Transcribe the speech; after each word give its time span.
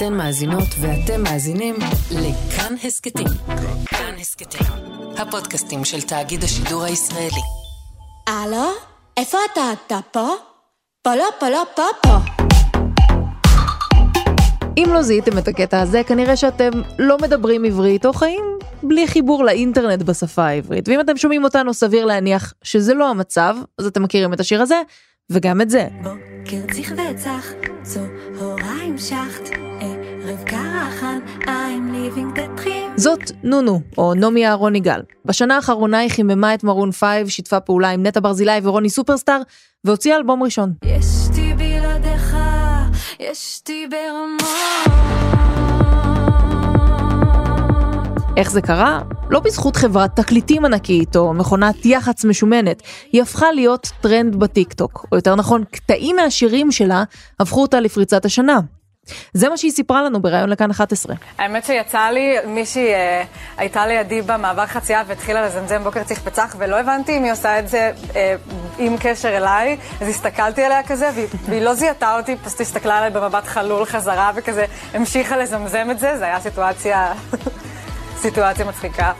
אתן 0.00 0.14
מאזינות 0.14 0.68
ואתם 0.80 1.22
מאזינים 1.22 1.74
לכאן 2.10 2.74
הסכתים. 2.84 3.26
כאן 3.86 4.14
הסכתים, 4.20 4.66
הפודקאסטים 5.18 5.84
של 5.84 6.02
תאגיד 6.02 6.44
השידור 6.44 6.84
הישראלי. 6.84 7.40
הלו? 8.26 8.70
איפה 9.16 9.38
אתה? 9.52 9.60
אתה 9.72 9.98
פה? 10.10 10.28
פה 11.02 11.14
לא, 11.14 11.24
פה 11.40 11.48
לא, 11.48 11.62
פה 11.76 11.82
פה. 12.02 12.16
אם 14.76 14.88
לא 14.92 15.02
זיהיתם 15.02 15.38
את 15.38 15.48
הקטע 15.48 15.80
הזה, 15.80 16.02
כנראה 16.06 16.36
שאתם 16.36 16.70
לא 16.98 17.16
מדברים 17.22 17.64
עברית 17.64 18.06
או 18.06 18.12
חיים 18.12 18.44
בלי 18.82 19.08
חיבור 19.08 19.44
לאינטרנט 19.44 20.02
בשפה 20.02 20.44
העברית. 20.44 20.88
ואם 20.88 21.00
אתם 21.00 21.16
שומעים 21.16 21.44
אותנו, 21.44 21.74
סביר 21.74 22.04
להניח 22.04 22.54
שזה 22.62 22.94
לא 22.94 23.10
המצב, 23.10 23.56
אז 23.78 23.86
אתם 23.86 24.02
מכירים 24.02 24.32
את 24.32 24.40
השיר 24.40 24.62
הזה, 24.62 24.82
וגם 25.30 25.60
את 25.60 25.70
זה. 25.70 25.88
בוקר 26.02 26.74
צריך 26.74 26.92
וצח, 26.92 27.46
צהריים 27.82 28.98
שחט, 28.98 29.50
ערב 29.80 30.42
קרחן, 30.44 31.18
I'm 31.40 31.94
living 31.94 32.38
the 32.38 32.60
dream. 32.60 32.90
זאת 32.96 33.30
נונו, 33.42 33.80
או 33.98 34.14
נעמי 34.14 34.46
אהרון 34.46 34.76
יגאל. 34.76 35.00
בשנה 35.24 35.56
האחרונה 35.56 35.98
היא 35.98 36.10
חיממה 36.10 36.54
את 36.54 36.64
מרון 36.64 36.92
5, 36.92 37.06
שיתפה 37.36 37.60
פעולה 37.60 37.90
עם 37.90 38.06
נטע 38.06 38.20
ברזילי 38.20 38.58
ורוני 38.62 38.90
סופרסטאר, 38.90 39.40
והוציאה 39.84 40.16
אלבום 40.16 40.42
ראשון. 40.42 40.72
יש 40.84 41.06
אותי 41.28 41.54
בלעדיך, 41.54 42.36
יש 43.20 43.60
אותי 43.60 43.86
ברמות. 43.90 45.39
איך 48.40 48.50
זה 48.50 48.62
קרה? 48.62 49.00
לא 49.30 49.40
בזכות 49.40 49.76
חברת 49.76 50.16
תקליטים 50.16 50.64
ענקית 50.64 51.16
או 51.16 51.34
מכונת 51.34 51.86
יח"צ 51.86 52.24
משומנת, 52.24 52.82
היא 53.12 53.22
הפכה 53.22 53.52
להיות 53.52 53.90
טרנד 54.00 54.36
בטיקטוק, 54.36 55.06
או 55.12 55.16
יותר 55.16 55.34
נכון, 55.34 55.64
קטעים 55.70 56.16
מהשירים 56.16 56.72
שלה 56.72 57.04
הפכו 57.40 57.62
אותה 57.62 57.80
לפריצת 57.80 58.24
השנה. 58.24 58.60
זה 59.32 59.48
מה 59.48 59.56
שהיא 59.56 59.70
סיפרה 59.70 60.02
לנו 60.02 60.22
בריאיון 60.22 60.50
לכאן 60.50 60.70
11. 60.70 61.16
האמת 61.38 61.64
שיצא 61.64 62.08
לי, 62.08 62.36
מישהי 62.46 62.94
אה, 62.94 63.24
הייתה 63.56 63.86
לידי 63.86 64.22
במעבר 64.22 64.66
חצייה 64.66 65.02
והתחילה 65.06 65.46
לזמזם 65.46 65.84
בוקר 65.84 66.02
צריך 66.02 66.20
פצח, 66.20 66.56
ולא 66.58 66.80
הבנתי 66.80 67.18
אם 67.18 67.24
היא 67.24 67.32
עושה 67.32 67.58
את 67.58 67.68
זה 67.68 67.92
אה, 68.16 68.36
עם 68.78 68.96
קשר 69.00 69.36
אליי, 69.36 69.76
אז 70.00 70.08
הסתכלתי 70.08 70.62
עליה 70.62 70.82
כזה, 70.82 71.10
והיא, 71.14 71.26
והיא 71.46 71.62
לא 71.62 71.74
זיהתה 71.74 72.16
אותי, 72.16 72.36
פשוט 72.44 72.60
הסתכלה 72.60 72.98
עליי 72.98 73.10
במבט 73.10 73.46
חלול 73.46 73.84
חזרה, 73.84 74.30
וכזה 74.34 74.64
המשיכה 74.94 75.36
לזמזם 75.36 75.88
את 75.90 75.98
זה, 75.98 76.18
זה 76.18 76.24
היה 76.24 76.40
סיטואציה, 76.40 77.12
סיטואציה 78.22 78.64
מצחיקה. 78.68 79.12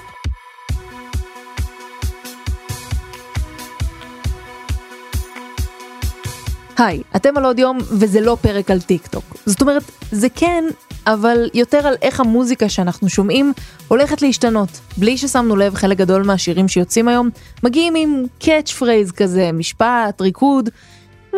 היי, 6.78 7.02
אתם 7.16 7.36
על 7.36 7.44
עוד 7.44 7.58
יום 7.58 7.78
וזה 7.78 8.20
לא 8.20 8.36
פרק 8.40 8.70
על 8.70 8.80
טיק 8.80 9.06
טוק. 9.06 9.24
זאת 9.46 9.60
אומרת, 9.60 9.82
זה 10.12 10.28
כן, 10.34 10.64
אבל 11.06 11.50
יותר 11.54 11.86
על 11.86 11.94
איך 12.02 12.20
המוזיקה 12.20 12.68
שאנחנו 12.68 13.08
שומעים 13.08 13.52
הולכת 13.88 14.22
להשתנות. 14.22 14.80
בלי 14.96 15.16
ששמנו 15.18 15.56
לב, 15.56 15.74
חלק 15.74 15.98
גדול 15.98 16.22
מהשירים 16.22 16.68
שיוצאים 16.68 17.08
היום 17.08 17.28
מגיעים 17.62 17.94
עם 17.96 18.24
catch 18.38 18.72
phrase 18.72 19.12
כזה, 19.12 19.52
משפט, 19.52 20.20
ריקוד, 20.20 20.68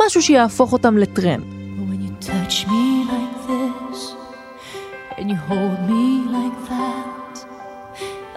משהו 0.07 0.23
שיהפוך 0.23 0.73
אותם 0.73 0.99
לטרנד. 0.99 1.45
Like 3.13 3.39
this, 3.49 4.01
and 5.19 5.27
you 5.31 5.39
hold 5.51 5.79
me 5.91 6.05
like 6.37 6.59
that, 6.71 7.12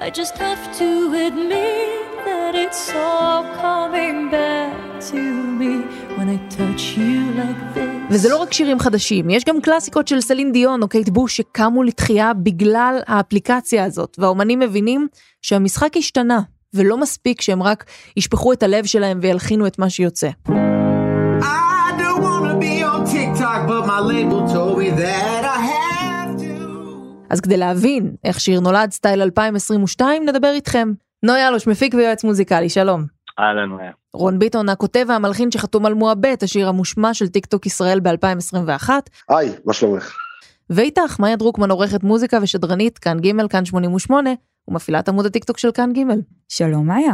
I 0.05 0.11
just 0.11 0.37
have 0.37 0.63
to 0.81 0.89
admit 1.27 2.05
that 2.27 2.53
it's 2.63 2.85
all 3.03 3.43
coming 3.65 4.17
back 4.29 4.73
to 5.09 5.21
me 5.59 5.73
when 6.15 6.27
I 6.35 6.37
touch 6.57 6.83
you 6.97 7.21
like 7.41 7.61
this. 7.75 8.11
וזה 8.11 8.29
לא 8.29 8.37
רק 8.37 8.53
שירים 8.53 8.79
חדשים, 8.79 9.29
יש 9.29 9.43
גם 9.43 9.61
קלאסיקות 9.61 10.07
של 10.07 10.21
סלין 10.21 10.51
דיון 10.51 10.81
או 10.83 10.87
קייט 10.87 11.09
בוש 11.09 11.37
שקמו 11.37 11.83
לתחייה 11.83 12.33
בגלל 12.33 12.99
האפליקציה 13.07 13.83
הזאת, 13.83 14.17
והאומנים 14.19 14.59
מבינים 14.59 15.07
שהמשחק 15.41 15.97
השתנה, 15.97 16.41
ולא 16.73 16.97
מספיק 16.97 17.41
שהם 17.41 17.63
רק 17.63 17.85
ישפכו 18.17 18.53
את 18.53 18.63
הלב 18.63 18.85
שלהם 18.85 19.19
וילחינו 19.21 19.67
את 19.67 19.79
מה 19.79 19.89
שיוצא. 19.89 20.29
I 20.47 21.91
don't 22.01 22.21
wanna 22.21 22.55
be 22.59 22.83
on 22.83 23.05
TikTok, 23.05 23.67
but 23.67 23.83
my 23.88 23.99
label 23.99 24.41
told 24.53 24.77
me 24.77 24.89
that. 25.01 25.34
אז 27.30 27.41
כדי 27.41 27.58
להבין 27.58 28.16
איך 28.24 28.40
שיר 28.40 28.59
נולד 28.59 28.91
סטייל 28.91 29.22
2022, 29.22 30.25
נדבר 30.25 30.52
איתכם. 30.52 30.94
נוי 31.24 31.47
אלוש, 31.47 31.68
מפיק 31.68 31.94
ויועץ 31.94 32.24
מוזיקלי, 32.24 32.69
שלום. 32.69 33.06
אהלן, 33.40 33.69
מאיה. 33.69 33.91
רון 34.13 34.40
ביטון, 34.40 34.69
הכותב 34.69 35.06
והמלחין 35.08 35.52
שחתום 35.52 35.86
על 35.86 35.94
מועבט, 35.94 36.44
השיר 36.44 36.69
המושמע 36.69 37.13
של 37.13 37.28
טיק 37.28 37.46
טוק 37.46 37.66
ישראל 37.66 38.00
ב-2021. 38.00 38.90
היי, 39.30 39.52
מה 39.66 39.74
שלומך? 39.74 40.16
ואיתך, 40.69 41.19
מאיה 41.19 41.36
דרוקמן, 41.36 41.72
עורכת 41.72 42.03
מוזיקה 42.03 42.38
ושדרנית, 42.41 42.97
כאן 42.97 43.19
ג', 43.19 43.47
כאן 43.47 43.66
88, 43.66 44.30
ומפעילת 44.68 45.09
עמוד 45.09 45.25
הטיק 45.25 45.44
טוק 45.44 45.57
של 45.57 45.72
כאן 45.72 45.94
ג'. 45.94 46.00
שלום 46.50 46.88
מאיה. 46.88 47.13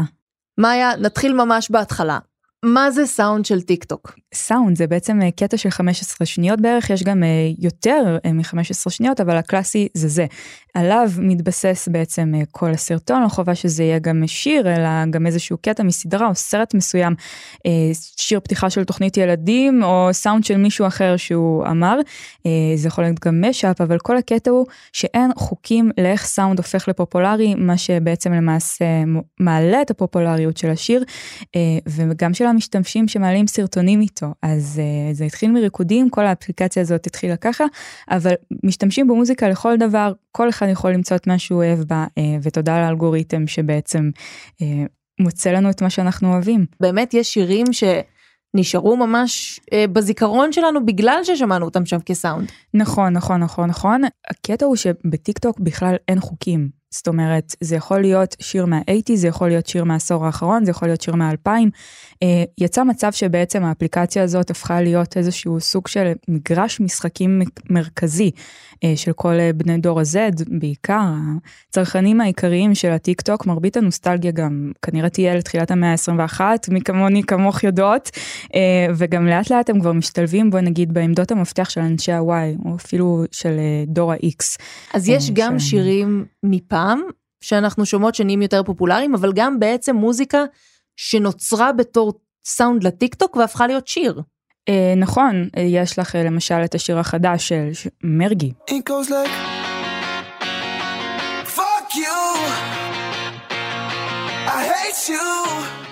מאיה, 0.57 0.91
נתחיל 0.97 1.33
ממש 1.33 1.71
בהתחלה. 1.71 2.19
מה 2.65 2.91
זה 2.91 3.05
סאונד 3.05 3.45
של 3.45 3.61
טיק 3.61 3.83
טוק? 3.83 4.15
סאונד 4.33 4.77
זה 4.77 4.87
בעצם 4.87 5.21
אה, 5.21 5.31
קטע 5.31 5.57
של 5.57 5.69
15 5.69 6.25
שניות 6.25 6.61
בערך, 6.61 6.89
יש 6.89 7.03
גם 7.03 7.23
אה, 7.23 7.29
יותר 7.59 8.17
אה, 8.25 8.31
מ-15 8.31 8.89
שניות, 8.89 9.21
אבל 9.21 9.37
הקלאסי 9.37 9.87
זה 9.93 10.07
זה. 10.07 10.25
עליו 10.73 11.09
מתבסס 11.17 11.87
בעצם 11.91 12.33
כל 12.51 12.71
הסרטון, 12.71 13.23
לא 13.23 13.27
חובה 13.27 13.55
שזה 13.55 13.83
יהיה 13.83 13.99
גם 13.99 14.23
שיר, 14.27 14.75
אלא 14.75 15.05
גם 15.09 15.27
איזשהו 15.27 15.57
קטע 15.57 15.83
מסדרה 15.83 16.27
או 16.27 16.35
סרט 16.35 16.73
מסוים, 16.73 17.15
שיר 18.17 18.39
פתיחה 18.39 18.69
של 18.69 18.83
תוכנית 18.83 19.17
ילדים, 19.17 19.83
או 19.83 20.09
סאונד 20.11 20.43
של 20.43 20.57
מישהו 20.57 20.87
אחר 20.87 21.17
שהוא 21.17 21.65
אמר. 21.67 21.99
זה 22.75 22.87
יכול 22.87 23.03
להיות 23.03 23.19
גם 23.25 23.43
משאפ, 23.49 23.81
אבל 23.81 23.97
כל 23.99 24.17
הקטע 24.17 24.51
הוא 24.51 24.65
שאין 24.93 25.31
חוקים 25.35 25.91
לאיך 25.97 26.25
סאונד 26.25 26.59
הופך 26.59 26.87
לפופולרי, 26.87 27.55
מה 27.55 27.77
שבעצם 27.77 28.33
למעשה 28.33 28.85
מעלה 29.39 29.81
את 29.81 29.91
הפופולריות 29.91 30.57
של 30.57 30.69
השיר, 30.69 31.03
וגם 31.87 32.33
של 32.33 32.45
המשתמשים 32.51 33.07
שמעלים 33.07 33.47
סרטונים 33.47 34.01
איתו. 34.01 34.27
אז 34.41 34.81
אה, 34.83 35.13
זה 35.13 35.25
התחיל 35.25 35.51
מריקודים, 35.51 36.09
כל 36.09 36.25
האפליקציה 36.25 36.81
הזאת 36.81 37.07
התחילה 37.07 37.37
ככה, 37.37 37.65
אבל 38.11 38.33
משתמשים 38.63 39.07
במוזיקה 39.07 39.49
לכל 39.49 39.77
דבר, 39.77 40.13
כל 40.31 40.49
אחד 40.49 40.67
יכול 40.71 40.91
למצוא 40.91 41.17
את 41.17 41.27
מה 41.27 41.39
שהוא 41.39 41.63
אוהב 41.63 41.79
בה, 41.79 42.05
אה, 42.17 42.37
ותודה 42.43 42.81
לאלגוריתם 42.81 43.47
שבעצם 43.47 44.09
אה, 44.61 44.85
מוצא 45.19 45.51
לנו 45.51 45.69
את 45.69 45.81
מה 45.81 45.89
שאנחנו 45.89 46.33
אוהבים. 46.33 46.65
באמת 46.79 47.13
יש 47.13 47.33
שירים 47.33 47.65
שנשארו 47.73 48.97
ממש 48.97 49.59
אה, 49.73 49.85
בזיכרון 49.87 50.53
שלנו 50.53 50.85
בגלל 50.85 51.19
ששמענו 51.23 51.65
אותם 51.65 51.85
שם 51.85 51.99
כסאונד. 52.05 52.51
נכון, 52.73 53.13
נכון, 53.13 53.39
נכון, 53.39 53.69
נכון. 53.69 54.01
הקטע 54.29 54.65
הוא 54.65 54.75
שבטיק 54.75 55.39
טוק 55.39 55.59
בכלל 55.59 55.95
אין 56.07 56.19
חוקים. 56.19 56.80
זאת 56.93 57.07
אומרת, 57.07 57.55
זה 57.61 57.75
יכול 57.75 58.01
להיות 58.01 58.35
שיר 58.39 58.65
מה-80, 58.65 59.15
זה 59.15 59.27
יכול 59.27 59.47
להיות 59.47 59.67
שיר 59.67 59.83
מהעשור 59.83 60.25
האחרון, 60.25 60.65
זה 60.65 60.71
יכול 60.71 60.87
להיות 60.87 61.01
שיר 61.01 61.15
מה-2000. 61.15 61.49
אה, 62.23 62.43
יצא 62.57 62.83
מצב 62.83 63.11
שבעצם 63.11 63.63
האפליקציה 63.63 64.23
הזאת 64.23 64.49
הפכה 64.49 64.81
להיות 64.81 65.17
איזשהו 65.17 65.59
סוג 65.59 65.87
של 65.87 66.11
מגרש 66.27 66.79
משחקים 66.79 67.41
מרכזי 67.69 68.31
אה, 68.83 68.93
של 68.95 69.13
כל 69.13 69.39
אה, 69.39 69.53
בני 69.53 69.77
דור 69.77 69.99
ה-Z, 69.99 70.43
בעיקר 70.59 71.01
הצרכנים 71.69 72.21
העיקריים 72.21 72.75
של 72.75 72.91
הטיק 72.91 73.21
טוק, 73.21 73.45
מרבית 73.45 73.77
הנוסטלגיה 73.77 74.31
גם 74.31 74.71
כנראה 74.81 75.09
תהיה 75.09 75.35
לתחילת 75.35 75.71
המאה 75.71 75.91
ה-21, 75.91 76.41
מי 76.71 76.81
כמוני 76.81 77.23
כמוך 77.23 77.63
יודעות, 77.63 78.09
וגם 78.95 79.27
לאט 79.27 79.51
לאט 79.51 79.69
הם 79.69 79.79
כבר 79.79 79.91
משתלבים, 79.91 80.49
בוא 80.49 80.59
נגיד, 80.59 80.93
בעמדות 80.93 81.31
המפתח 81.31 81.69
של 81.69 81.81
אנשי 81.81 82.11
ה-Y, 82.11 82.65
או 82.65 82.75
אפילו 82.75 83.23
של 83.31 83.57
דור 83.87 84.11
ה-X. 84.11 84.57
אז 84.93 85.09
יש 85.09 85.31
גם 85.31 85.59
ש- 85.59 85.69
שירים 85.69 86.25
מפעם 86.43 86.80
שאנחנו 87.43 87.85
שומעות 87.85 88.15
שנהיים 88.15 88.41
יותר 88.41 88.63
פופולריים, 88.63 89.15
אבל 89.15 89.33
גם 89.33 89.59
בעצם 89.59 89.95
מוזיקה 89.95 90.43
שנוצרה 90.97 91.71
בתור 91.71 92.13
סאונד 92.45 92.83
לטיק 92.83 93.15
טוק 93.15 93.35
והפכה 93.35 93.67
להיות 93.67 93.87
שיר. 93.87 94.21
אה, 94.69 94.93
נכון, 94.97 95.47
אה, 95.57 95.61
יש 95.61 95.99
לך 95.99 96.15
אה, 96.15 96.23
למשל 96.23 96.61
את 96.65 96.75
השיר 96.75 96.99
החדש 96.99 97.47
של 97.47 97.69
ש- 97.73 97.87
מרגי. 98.03 98.51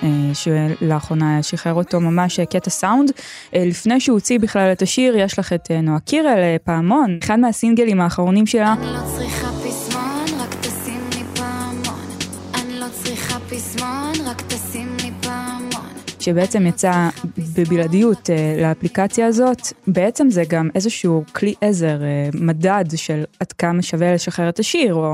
אה, 0.03 0.31
שלאחרונה 0.33 1.43
שחרר 1.43 1.73
אותו 1.73 1.99
ממש 1.99 2.39
קטע 2.39 2.69
סאונד. 2.69 3.11
לפני 3.53 3.99
שהוא 3.99 4.13
הוציא 4.15 4.39
בכלל 4.39 4.71
את 4.71 4.81
השיר, 4.81 5.17
יש 5.17 5.39
לך 5.39 5.53
את 5.53 5.71
נועה 5.71 5.99
קירל, 5.99 6.57
פעמון, 6.63 7.17
אחד 7.23 7.39
מהסינגלים 7.39 8.01
האחרונים 8.01 8.45
שלה. 8.45 8.73
אני 8.73 8.85
לא 8.85 8.99
צריכה 9.17 9.28
שבעצם 16.19 16.67
יצא 16.67 17.09
בבלעדיות 17.57 18.29
אה, 18.29 18.55
לאפליקציה 18.61 19.27
הזאת, 19.27 19.57
בעצם 19.87 20.29
זה 20.29 20.43
גם 20.49 20.69
איזשהו 20.75 21.23
כלי 21.35 21.53
עזר, 21.61 22.03
אה, 22.03 22.29
מדד 22.41 22.85
של 22.95 23.23
עד 23.39 23.51
כמה 23.51 23.81
שווה 23.81 24.13
לשחרר 24.13 24.49
את 24.49 24.59
השיר, 24.59 24.93
או 24.93 25.13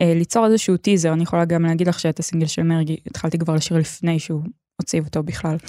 אה, 0.00 0.12
ליצור 0.16 0.46
איזשהו 0.46 0.76
טיזר. 0.76 1.12
אני 1.12 1.22
יכולה 1.22 1.44
גם 1.44 1.64
להגיד 1.64 1.88
לך 1.88 2.00
שאת 2.00 2.18
הסינגל 2.18 2.46
של 2.46 2.62
מרגי 2.62 2.96
התחלתי 3.06 3.38
כבר 3.38 3.54
לשיר 3.54 3.76
לפני 3.76 4.18
שהוא 4.18 4.42
הוציא 4.80 5.00
אותו 5.00 5.22
בכלל. 5.22 5.56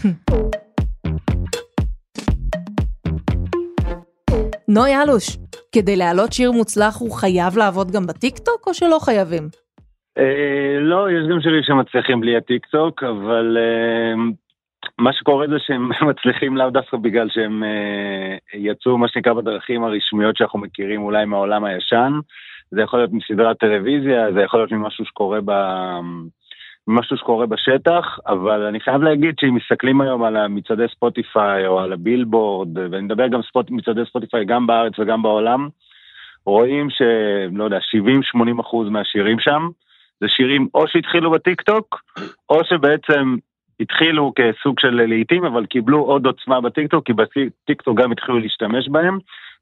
נוי 4.68 4.96
אלוש, 4.96 5.38
כדי 5.72 5.96
להעלות 5.96 6.34
שיר 6.34 6.52
מוצלח 6.52 6.98
הוא 7.00 7.12
חייב 7.12 7.58
לעבוד 7.58 7.92
גם 7.92 8.08
בטיקטוק 8.08 8.68
או 8.68 8.74
שלא 8.74 8.98
חייבים? 9.02 9.50
אה, 10.18 10.80
לא, 10.80 11.12
יש 11.12 11.28
גם 11.32 11.42
שירים 11.42 11.64
שמצליחים 11.64 12.22
בלי 12.22 12.38
הטיקטוק, 12.38 13.04
אבל 13.04 13.58
אה, 13.58 14.14
מה 14.98 15.14
שקורה 15.14 15.48
זה 15.48 15.56
שהם 15.60 15.90
מצליחים 16.10 16.58
לאו 16.58 16.70
דווקא 16.70 16.98
בגלל 16.98 17.30
שהם 17.30 17.64
אה, 17.64 18.38
יצאו 18.54 18.98
מה 18.98 19.08
שנקרא 19.08 19.34
בדרכים 19.34 19.84
הרשמיות 19.84 20.38
שאנחנו 20.38 20.60
מכירים 20.60 21.04
אולי 21.04 21.26
מהעולם 21.26 21.64
הישן. 21.64 22.14
זה 22.72 22.82
יכול 22.82 23.00
להיות 23.00 23.14
מסדרת 23.14 23.58
טלוויזיה, 23.58 24.34
זה 24.34 24.42
יכול 24.42 24.60
להיות 24.60 24.72
ממשהו 24.72 25.06
שקורה 25.06 25.40
ב... 25.46 25.52
משהו 26.88 27.18
שקורה 27.18 27.46
בשטח, 27.46 28.20
אבל 28.28 28.62
אני 28.62 28.80
חייב 28.80 29.02
להגיד 29.02 29.36
שאם 29.40 29.56
מסתכלים 29.56 30.02
היום 30.02 30.24
על 30.24 30.48
מצעדי 30.48 30.86
ספוטיפיי 30.96 31.68
או 31.68 31.80
על 31.80 31.94
הבילבורד, 31.94 32.78
ואני 32.78 33.02
מדבר 33.02 33.28
גם 33.28 33.42
ספוט, 33.42 33.72
מצעדי 33.72 34.02
ספוטיפיי 34.10 34.46
גם 34.46 34.68
בארץ 34.68 34.94
וגם 35.00 35.22
בעולם, 35.22 35.70
רואים 36.46 36.90
שלא 36.90 37.64
יודע, 37.64 37.78
70-80 38.58 38.62
אחוז 38.62 38.90
מהשירים 38.90 39.40
שם, 39.40 39.70
זה 40.22 40.28
שירים 40.28 40.68
או 40.74 40.88
שהתחילו 40.88 41.32
בטיקטוק, 41.32 42.02
או 42.50 42.66
שבעצם 42.66 43.36
התחילו 43.82 44.34
כסוג 44.36 44.80
של 44.80 44.90
להיטים, 45.08 45.46
אבל 45.46 45.66
קיבלו 45.66 46.00
עוד 46.00 46.26
עוצמה 46.26 46.62
בטיקטוק, 46.62 47.06
כי 47.06 47.14
בטיקטוק 47.14 48.00
גם 48.00 48.12
התחילו 48.12 48.40
להשתמש 48.40 48.90
בהם, 48.90 49.18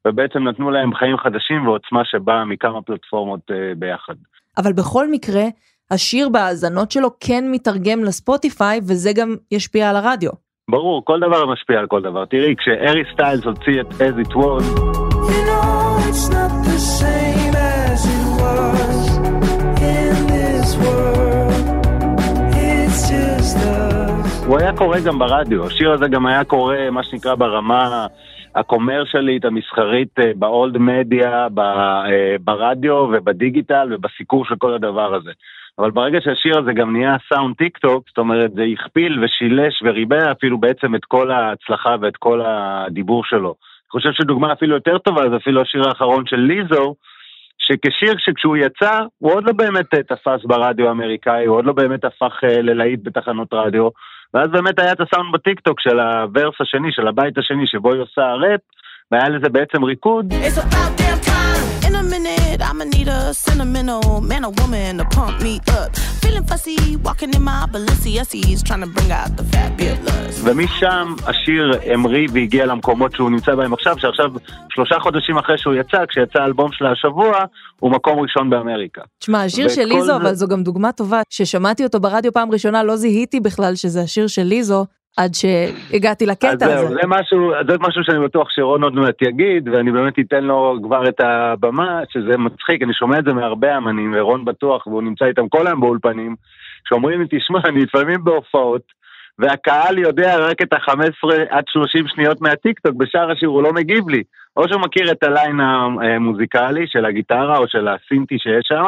ובעצם 0.08 0.48
נתנו 0.48 0.72
להם 0.72 0.94
חיים 0.94 1.18
חדשים 1.18 1.68
ועוצמה 1.68 2.02
שבאה 2.06 2.46
מכמה 2.46 2.82
פלטפורמות 2.82 3.40
אה, 3.52 3.54
ביחד. 3.78 4.14
אבל 4.58 4.74
בכל 4.74 5.12
מקרה, 5.12 5.44
השיר 5.92 6.30
בהאזנות 6.30 6.92
שלו 6.92 7.10
כן 7.20 7.44
מתרגם 7.52 8.04
לספוטיפיי, 8.04 8.80
וזה 8.80 9.10
גם 9.16 9.36
ישפיע 9.52 9.90
על 9.90 9.96
הרדיו. 9.96 10.32
ברור, 10.70 11.06
כל 11.06 11.20
דבר 11.20 11.46
משפיע 11.46 11.80
על 11.80 11.88
כל 11.88 12.02
דבר. 12.02 12.26
תראי, 12.26 12.56
כשהארי 12.58 13.04
סטיילס 13.14 13.46
הוציא 13.46 13.82
את 13.82 13.88
As 13.88 14.28
It 14.28 14.34
Was, 14.34 14.64
You 15.30 15.46
know 15.46 17.19
הוא 24.50 24.60
היה 24.60 24.78
קורא 24.78 24.98
גם 25.00 25.20
ברדיו, 25.20 25.66
השיר 25.66 25.92
הזה 25.92 26.08
גם 26.08 26.26
היה 26.26 26.44
קורא, 26.44 26.76
מה 26.92 27.04
שנקרא, 27.04 27.36
ברמה 27.36 28.08
הקומרשלית, 28.56 29.46
המסחרית, 29.46 30.16
באולד 30.36 30.78
מדיה, 30.78 31.48
אה, 31.58 32.36
ברדיו 32.42 32.94
ובדיגיטל 32.94 33.88
ובסיקור 33.92 34.46
של 34.46 34.56
כל 34.56 34.74
הדבר 34.74 35.16
הזה. 35.16 35.32
אבל 35.80 35.92
ברגע 35.92 36.20
שהשיר 36.22 36.60
הזה 36.60 36.74
גם 36.74 36.94
נהיה 36.94 37.18
סאונד 37.34 37.56
טיק 37.56 37.78
טוק, 37.78 38.04
זאת 38.08 38.18
אומרת, 38.18 38.52
זה 38.54 38.64
הכפיל 38.74 39.24
ושילש 39.24 39.84
וריבע 39.86 40.32
אפילו 40.32 40.58
בעצם 40.58 40.96
את 40.96 41.06
כל 41.06 41.32
ההצלחה 41.32 41.96
ואת 42.02 42.18
כל 42.18 42.42
הדיבור 42.46 43.24
שלו. 43.24 43.50
אני 43.50 43.92
חושב 43.92 44.10
שדוגמה 44.14 44.54
אפילו 44.54 44.76
יותר 44.76 44.98
טובה 44.98 45.30
זה 45.30 45.36
אפילו 45.36 45.62
השיר 45.62 45.88
האחרון 45.88 46.24
של 46.28 46.40
ליזו, 46.40 46.96
שכשיר 47.72 48.16
שכשהוא 48.18 48.58
יצא, 48.58 49.00
הוא 49.20 49.34
עוד 49.34 49.44
לא 49.44 49.54
באמת 49.54 49.94
אה, 49.94 50.04
תפס 50.04 50.46
ברדיו 50.46 50.88
האמריקאי, 50.88 51.46
הוא 51.46 51.58
עוד 51.58 51.66
לא 51.66 51.74
באמת 51.74 52.06
הפך 52.06 52.34
אה, 52.44 52.62
ללהיט 52.62 53.00
בתחנות 53.04 53.48
רדיו, 53.54 53.90
ואז 54.34 54.50
באמת 54.52 54.80
היה 54.80 54.92
את 54.92 55.02
הסאונד 55.02 55.34
בטיקטוק 55.34 55.80
של 55.80 56.00
הוורס 56.00 56.56
השני, 56.62 56.92
של 56.92 57.08
הבית 57.08 57.38
השני, 57.38 57.68
שבו 57.68 57.94
היא 57.94 58.02
עושה 58.02 58.22
ראפ, 58.22 58.62
והיה 59.12 59.30
לזה 59.30 59.50
בעצם 59.50 59.84
ריקוד. 59.84 60.34
I'ma 62.70 62.84
need 62.96 63.08
a 63.08 63.34
sentimental 63.34 64.22
man 64.30 64.44
or 64.48 64.52
woman 64.62 64.98
to 65.00 65.06
pump 65.16 65.36
me 65.46 65.54
up. 65.80 65.90
Feeling 66.24 66.46
fussy, 66.52 66.78
walking 67.08 67.32
in 67.38 67.44
my 67.50 67.66
Balenciennes, 67.74 68.60
trying 68.68 68.84
to 68.86 68.90
bring 68.96 69.12
out 69.12 69.32
the 69.38 69.44
fabulous. 69.54 70.36
ומשם 70.44 71.16
השיר 71.28 71.72
המריא 71.94 72.28
והגיע 72.34 72.66
למקומות 72.66 73.12
שהוא 73.16 73.30
נמצא 73.30 73.56
בהם 73.56 73.74
עכשיו, 73.74 73.96
שעכשיו, 74.00 74.26
שלושה 74.70 74.96
חודשים 75.00 75.38
אחרי 75.38 75.58
שהוא 75.58 75.74
יצא, 75.74 76.06
כשיצא 76.10 76.40
האלבום 76.40 76.72
שלה 76.72 76.92
השבוע, 76.92 77.32
הוא 77.80 77.92
מקום 77.92 78.20
ראשון 78.20 78.50
באמריקה. 78.50 79.02
תשמע, 79.20 79.44
השיר 79.44 79.66
וכל 79.66 79.76
של 79.76 79.86
ליזו, 79.86 80.06
זה- 80.06 80.16
אבל 80.16 80.34
זו 80.34 80.48
גם 80.48 80.64
דוגמה 80.64 80.92
טובה, 80.92 81.22
ששמעתי 81.30 81.84
אותו 81.84 82.00
ברדיו 82.00 82.34
פעם 82.34 82.52
ראשונה, 82.52 82.84
לא 82.84 82.96
זיהיתי 82.96 83.40
בכלל 83.40 83.76
שזה 83.76 84.02
השיר 84.02 84.28
של 84.28 84.44
ליזו, 84.44 84.86
עד 85.20 85.32
שהגעתי 85.34 86.26
לקטע 86.26 86.66
הזה. 86.66 86.88
זה 86.88 87.08
משהו, 87.08 87.52
זה 87.68 87.76
משהו 87.80 88.04
שאני 88.04 88.20
בטוח 88.20 88.48
שרון 88.50 88.84
עוד 88.84 88.94
מעט 88.94 89.22
יגיד, 89.22 89.70
ואני 89.70 89.92
באמת 89.92 90.20
אתן 90.20 90.44
לו 90.44 90.78
כבר 90.84 91.10
את 91.10 91.20
הבמה, 91.20 92.02
שזה 92.10 92.38
מצחיק, 92.38 92.82
אני 92.82 92.94
שומע 92.94 93.20
את 93.20 93.24
זה 93.24 93.34
מהרבה 93.34 93.78
אמנים, 93.78 94.14
ורון 94.18 94.46
בטוח, 94.46 94.88
והוא 94.88 95.04
נמצא 95.04 95.26
איתם 95.26 95.50
כל 95.50 95.68
היום 95.68 95.80
באולפנים, 95.80 96.36
שאומרים 96.90 97.22
לי, 97.22 97.28
תשמע, 97.30 97.60
אני 97.66 97.82
לפעמים 97.82 98.24
בהופעות, 98.24 98.82
והקהל 99.40 99.98
יודע 99.98 100.38
רק 100.38 100.62
את 100.62 100.74
ה-15 100.74 101.30
עד 101.50 101.64
30 101.68 102.08
שניות 102.08 102.42
מהטיקטוק, 102.42 102.96
בשאר 102.96 103.32
השיר 103.32 103.50
הוא 103.50 103.64
לא 103.64 103.74
מגיב 103.74 104.10
לי. 104.10 104.24
או 104.58 104.68
שהוא 104.68 104.82
מכיר 104.82 105.12
את 105.12 105.24
הליין 105.24 105.60
המוזיקלי 105.60 106.88
של 106.88 107.06
הגיטרה 107.06 107.58
או 107.58 107.68
של 107.68 107.88
הסינטי 107.88 108.40
שיש 108.40 108.64
שם, 108.64 108.84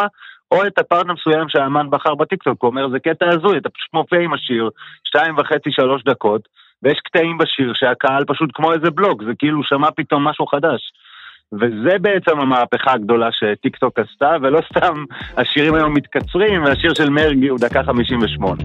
או 0.52 0.68
את 0.68 0.80
הפארט 0.80 1.06
המסוים 1.10 1.50
שהאמן 1.50 1.90
בחר 1.90 2.16
בטיקטוק, 2.16 2.62
הוא 2.62 2.70
אומר, 2.70 2.90
זה 2.90 3.00
קטע 3.00 3.26
הזוי, 3.30 3.58
אתה 3.58 3.70
פשוט 3.70 3.94
מופיע 3.94 4.20
עם 4.20 4.34
השיר, 4.34 4.70
שתיים 5.04 5.38
וחצי, 5.38 5.72
שלוש 5.72 6.04
דקות, 6.04 6.42
ויש 6.84 7.00
קטעים 7.06 7.38
בשיר 7.38 7.74
שהקהל 7.76 8.24
פשוט 8.26 8.50
כמו 8.54 8.74
איזה 8.74 8.92
בלוק, 8.92 9.24
זה 9.24 9.32
כאילו 9.40 9.64
שמע 9.64 9.88
פתאום 9.96 10.28
משהו 10.28 10.48
חדש. 10.48 10.82
וזה 11.54 11.98
בעצם 12.02 12.40
המהפכה 12.40 12.94
הגדולה 12.94 13.30
שטיקטוק 13.32 14.00
עשתה, 14.00 14.36
ולא 14.42 14.60
סתם 14.70 15.04
השירים 15.38 15.76
היום 15.76 15.94
מתקצרים, 15.94 16.64
והשיר 16.64 16.94
של 16.94 17.10
מרגי 17.10 17.48
הוא 17.48 17.60
דקה 17.60 17.84
58. 17.84 18.64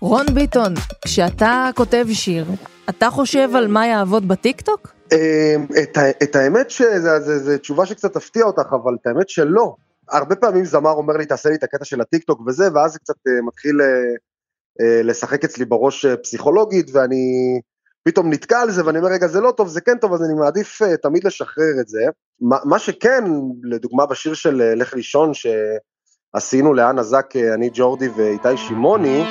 רון 0.00 0.26
ביטון, 0.34 0.74
כשאתה 1.04 1.68
כותב 1.74 2.04
שיר, 2.12 2.44
אתה 2.88 3.10
חושב 3.10 3.48
על 3.56 3.68
מה 3.68 3.86
יעבוד 3.86 4.28
בטיקטוק? 4.28 4.97
אמ, 5.12 5.66
את, 5.82 5.96
ה- 5.96 6.10
את 6.22 6.36
האמת 6.36 6.70
שזו 6.70 7.58
תשובה 7.58 7.86
שקצת 7.86 8.12
תפתיע 8.14 8.44
אותך, 8.44 8.72
אבל 8.72 8.96
את 9.00 9.06
האמת 9.06 9.28
שלא. 9.28 9.74
הרבה 10.10 10.36
פעמים 10.36 10.64
זמר 10.64 10.90
אומר 10.90 11.16
לי, 11.16 11.26
תעשה 11.26 11.48
לי 11.48 11.54
את 11.54 11.62
הקטע 11.62 11.84
של 11.84 12.00
הטיקטוק 12.00 12.40
וזה, 12.46 12.68
ואז 12.74 12.92
זה 12.92 12.98
קצת 12.98 13.14
אה, 13.28 13.32
מתחיל 13.46 13.80
אה, 13.80 13.86
אה, 14.80 15.02
לשחק 15.02 15.44
אצלי 15.44 15.64
בראש 15.64 16.06
פסיכולוגית, 16.06 16.90
ואני 16.92 17.60
פתאום 18.04 18.30
נתקע 18.32 18.60
על 18.60 18.70
זה, 18.70 18.86
ואני 18.86 18.98
אומר, 18.98 19.10
רגע, 19.10 19.26
זה 19.26 19.40
לא 19.40 19.50
טוב, 19.50 19.68
זה 19.68 19.80
כן 19.80 19.98
טוב, 20.00 20.12
אז 20.12 20.22
אני 20.22 20.34
מעדיף 20.34 20.78
תמיד 21.02 21.24
לשחרר 21.24 21.80
את 21.80 21.88
זה. 21.88 22.00
מה, 22.40 22.56
מה 22.64 22.78
שכן, 22.78 23.24
לדוגמה 23.62 24.06
בשיר 24.06 24.34
של 24.34 24.62
לך 24.76 24.94
לישון, 24.94 25.30
שעשינו 25.34 26.74
לאנה 26.74 27.02
זק, 27.02 27.26
אה, 27.36 27.54
אני 27.54 27.70
ג'ורדי 27.72 28.08
ואיתי 28.08 28.56
שמעוני, 28.56 29.24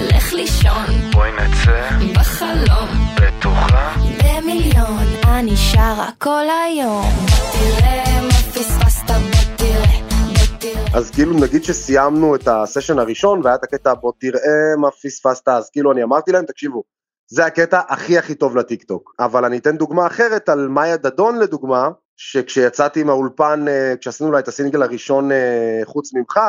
לך 0.00 0.32
לישון. 0.32 0.86
בואי 1.12 1.30
נצא. 1.32 1.88
בחלום. 2.14 2.88
בטוחה 3.16 4.13
במיליון, 4.54 5.24
אני 5.24 5.56
שרה 5.56 6.10
כל 6.18 6.44
היום. 6.64 7.04
תראה 7.52 8.22
מה 8.22 8.52
פספסת, 8.54 9.10
בוא 9.10 9.56
תראה. 9.56 10.98
אז 10.98 11.10
כאילו 11.10 11.32
נגיד 11.32 11.64
שסיימנו 11.64 12.34
את 12.34 12.48
הסשן 12.48 12.98
הראשון 12.98 13.40
והיה 13.44 13.54
את 13.54 13.64
הקטע 13.64 13.94
בוא 13.94 14.12
תראה 14.18 14.76
מה 14.78 14.90
פספסת 14.90 15.48
אז 15.48 15.70
כאילו 15.70 15.92
אני 15.92 16.02
אמרתי 16.02 16.32
להם 16.32 16.44
תקשיבו 16.44 16.82
זה 17.30 17.46
הקטע 17.46 17.80
הכי 17.88 18.18
הכי 18.18 18.34
טוב 18.34 18.56
לטיקטוק 18.56 19.14
אבל 19.18 19.44
אני 19.44 19.58
אתן 19.58 19.76
דוגמה 19.76 20.06
אחרת 20.06 20.48
על 20.48 20.68
מאיה 20.68 20.96
דדון 20.96 21.38
לדוגמה 21.38 21.88
שכשיצאתי 22.16 23.02
מהאולפן 23.02 23.64
אה, 23.68 23.94
כשעשינו 24.00 24.32
לה 24.32 24.38
את 24.38 24.48
הסינגל 24.48 24.82
הראשון 24.82 25.32
אה, 25.32 25.80
חוץ 25.84 26.14
ממך 26.14 26.40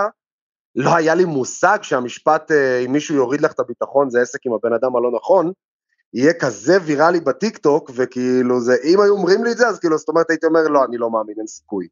לא 0.75 0.95
היה 0.95 1.15
לי 1.15 1.25
מושג 1.25 1.77
שהמשפט 1.81 2.51
אה, 2.51 2.79
אם 2.85 2.91
מישהו 2.91 3.15
יוריד 3.15 3.41
לך 3.41 3.51
את 3.51 3.59
הביטחון 3.59 4.09
זה 4.09 4.21
עסק 4.21 4.39
עם 4.45 4.53
הבן 4.53 4.73
אדם 4.73 4.95
הלא 4.95 5.11
נכון 5.11 5.51
יהיה 6.15 6.33
כזה 6.33 6.77
ויראלי 6.85 7.19
בטיקטוק 7.19 7.91
וכאילו 7.95 8.61
זה 8.61 8.75
אם 8.83 9.01
היו 9.01 9.13
אומרים 9.13 9.43
לי 9.43 9.51
את 9.51 9.57
זה 9.57 9.67
אז 9.67 9.79
כאילו 9.79 9.97
זאת 9.97 10.09
אומרת 10.09 10.29
הייתי 10.29 10.45
אומר 10.45 10.67
לא 10.67 10.85
אני 10.85 10.97
לא 10.97 11.11
מאמין 11.11 11.35
אין 11.37 11.47
סיכוי. 11.47 11.87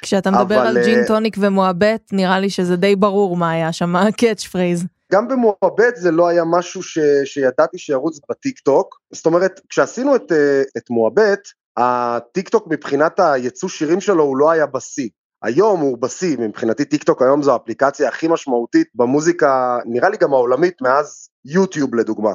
כשאתה 0.00 0.30
מדבר 0.30 0.42
אבל, 0.42 0.66
על 0.66 0.78
אה, 0.78 0.84
ג'ין 0.84 1.06
טוניק 1.06 1.36
ומועבט, 1.40 2.02
נראה 2.12 2.40
לי 2.40 2.50
שזה 2.50 2.76
די 2.76 2.96
ברור 2.96 3.36
מה 3.36 3.50
היה 3.50 3.72
שם 3.72 3.96
ה 3.96 4.04
catch 4.04 4.44
phrase. 4.44 4.84
גם 5.12 5.28
במועבד 5.28 5.90
זה 5.94 6.10
לא 6.10 6.28
היה 6.28 6.44
משהו 6.44 6.82
ש, 6.82 6.98
שידעתי 7.24 7.78
שירוץ 7.78 8.20
בטיק 8.30 8.58
טוק, 8.58 9.00
זאת 9.12 9.26
אומרת 9.26 9.60
כשעשינו 9.68 10.16
את, 10.16 10.32
אה, 10.32 10.62
את 10.76 10.90
מועבד, 10.90 11.36
הטיק 11.76 12.48
טוק 12.48 12.66
מבחינת 12.70 13.20
היצוא 13.20 13.68
שירים 13.68 14.00
שלו 14.00 14.24
הוא 14.24 14.36
לא 14.36 14.50
היה 14.50 14.66
בשיא, 14.66 15.08
היום 15.42 15.80
הוא 15.80 15.98
בשיא, 15.98 16.36
מבחינתי 16.38 16.84
טיק 16.84 17.02
טוק 17.02 17.22
היום 17.22 17.42
זו 17.42 17.52
האפליקציה 17.52 18.08
הכי 18.08 18.28
משמעותית 18.28 18.88
במוזיקה, 18.94 19.78
נראה 19.84 20.08
לי 20.08 20.16
גם 20.16 20.32
העולמית 20.32 20.82
מאז 20.82 21.28
יוטיוב 21.44 21.94
לדוגמה, 21.94 22.32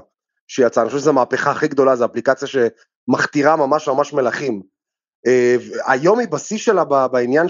שיצא, 0.49 0.81
אני 0.81 0.89
חושב 0.89 0.99
שזו 0.99 1.09
המהפכה 1.09 1.51
הכי 1.51 1.67
גדולה, 1.67 1.95
זו 1.95 2.05
אפליקציה 2.05 2.47
שמכתירה 2.47 3.55
ממש 3.55 3.87
ממש 3.87 4.13
מלכים. 4.13 4.61
אה, 5.27 5.55
היום 5.87 6.19
היא 6.19 6.27
בשיא 6.27 6.57
שלה 6.57 6.83
בעניין 7.11 7.49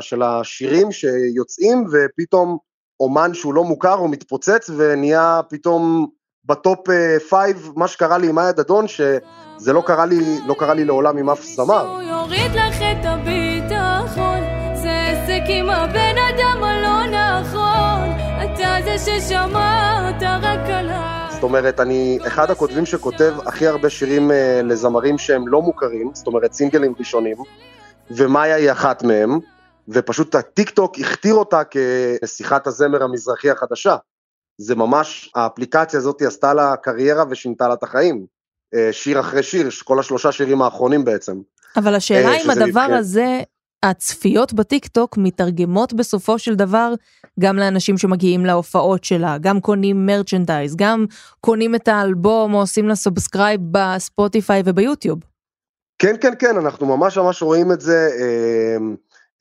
של, 0.00 0.22
השירים 0.22 0.92
שיוצאים 0.92 1.84
ופתאום 1.92 2.58
אומן 3.00 3.34
שהוא 3.34 3.54
לא 3.54 3.64
מוכר 3.64 3.92
הוא 3.92 4.10
מתפוצץ 4.10 4.70
ונהיה 4.76 5.40
פתאום 5.48 6.06
ב 6.44 6.55
top 6.55 6.88
5 7.30 7.52
מה 7.76 7.88
שקרה 7.88 8.18
לי 8.18 8.28
עם 8.28 8.34
מאיה 8.34 8.52
דדון 8.52 8.88
שזה 8.88 9.72
לא 9.72 9.82
קרה 9.86 10.06
לי 10.06 10.40
לא 10.46 10.54
קרה 10.58 10.74
לי 10.74 10.84
לעולם 10.84 11.16
עם 11.16 11.30
אף 11.30 11.44
זמר. 11.44 11.98
זה 14.74 14.90
עסק 14.90 15.42
עם 15.48 15.70
הבן 15.70 16.14
אדם 16.34 16.64
הלא 16.64 17.06
נכון, 17.40 18.10
אתה 18.44 18.76
זה 18.84 18.98
ששמרת 18.98 20.22
רק 20.22 20.68
עליי. 20.68 21.13
אומרת, 21.44 21.80
אני 21.80 22.18
אחד 22.26 22.50
הכותבים 22.50 22.86
שכותב 22.86 23.34
הכי 23.46 23.66
הרבה 23.66 23.90
שירים 23.90 24.30
אה, 24.30 24.60
לזמרים 24.64 25.18
שהם 25.18 25.48
לא 25.48 25.62
מוכרים, 25.62 26.10
זאת 26.14 26.26
אומרת 26.26 26.52
סינגלים 26.52 26.94
ראשונים, 26.98 27.36
ומאיה 28.10 28.56
היא 28.56 28.72
אחת 28.72 29.02
מהם, 29.02 29.38
ופשוט 29.88 30.34
הטיק 30.34 30.70
טוק 30.70 30.98
הכתיר 30.98 31.34
אותה 31.34 31.62
כשיחת 32.24 32.66
הזמר 32.66 33.02
המזרחי 33.02 33.50
החדשה. 33.50 33.96
זה 34.58 34.74
ממש, 34.74 35.30
האפליקציה 35.34 35.98
הזאת 35.98 36.22
עשתה 36.22 36.54
לה 36.54 36.76
קריירה 36.76 37.24
ושינתה 37.30 37.68
לה 37.68 37.74
את 37.74 37.82
החיים. 37.82 38.26
אה, 38.74 38.88
שיר 38.92 39.20
אחרי 39.20 39.42
שיר, 39.42 39.68
כל 39.84 39.98
השלושה 39.98 40.32
שירים 40.32 40.62
האחרונים 40.62 41.04
בעצם. 41.04 41.36
אבל 41.76 41.94
השאלה 41.94 42.28
אה, 42.28 42.42
אם 42.44 42.50
הדבר 42.50 42.66
מבחינת- 42.66 42.98
הזה, 42.98 43.42
הצפיות 43.84 44.52
בטיקטוק 44.52 45.16
מתרגמות 45.18 45.92
בסופו 45.92 46.38
של 46.38 46.54
דבר 46.54 46.94
גם 47.40 47.56
לאנשים 47.56 47.98
שמגיעים 47.98 48.46
להופעות 48.46 49.04
שלה, 49.04 49.38
גם 49.40 49.60
קונים 49.60 50.06
merchandise, 50.06 50.76
גם 50.76 51.06
קונים 51.40 51.74
את 51.74 51.88
האלבום 51.88 52.54
או 52.54 52.58
עושים 52.58 52.88
לה 52.88 52.94
subscribe 52.94 53.60
בספוטיפיי 53.70 54.62
וביוטיוב. 54.64 55.18
כן, 55.98 56.14
כן, 56.20 56.32
כן, 56.38 56.56
אנחנו 56.56 56.96
ממש 56.96 57.18
ממש 57.18 57.42
רואים 57.42 57.72
את 57.72 57.80
זה 57.80 58.08
אה, 58.20 58.76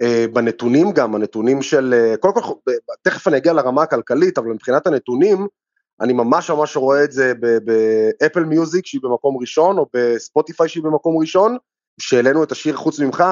אה, 0.02 0.26
בנתונים 0.34 0.92
גם, 0.92 1.16
הנתונים 1.16 1.62
של, 1.62 1.94
אה, 1.98 2.18
קודם 2.18 2.34
כל, 2.34 2.54
ב- 2.68 2.72
תכף 3.02 3.28
אני 3.28 3.38
אגיע 3.38 3.54
לרמה 3.54 3.84
הכלכלית, 3.84 4.38
אבל 4.38 4.48
מבחינת 4.48 4.88
הנתונים, 4.88 5.48
אני 6.02 6.14
ממש 6.14 6.50
ממש 6.50 6.78
רואה 6.78 7.04
את 7.04 7.12
זה 7.12 7.34
באפל 7.64 8.44
מיוזיק 8.44 8.86
שהיא 8.86 9.02
במקום 9.04 9.38
ראשון, 9.38 9.78
או 9.78 9.86
בספוטיפיי 9.94 10.70
שהיא 10.70 10.84
במקום 10.84 11.18
ראשון, 11.18 11.58
שהעלינו 12.00 12.44
את 12.44 12.52
השיר 12.52 12.76
חוץ 12.76 13.00
ממך, 13.00 13.24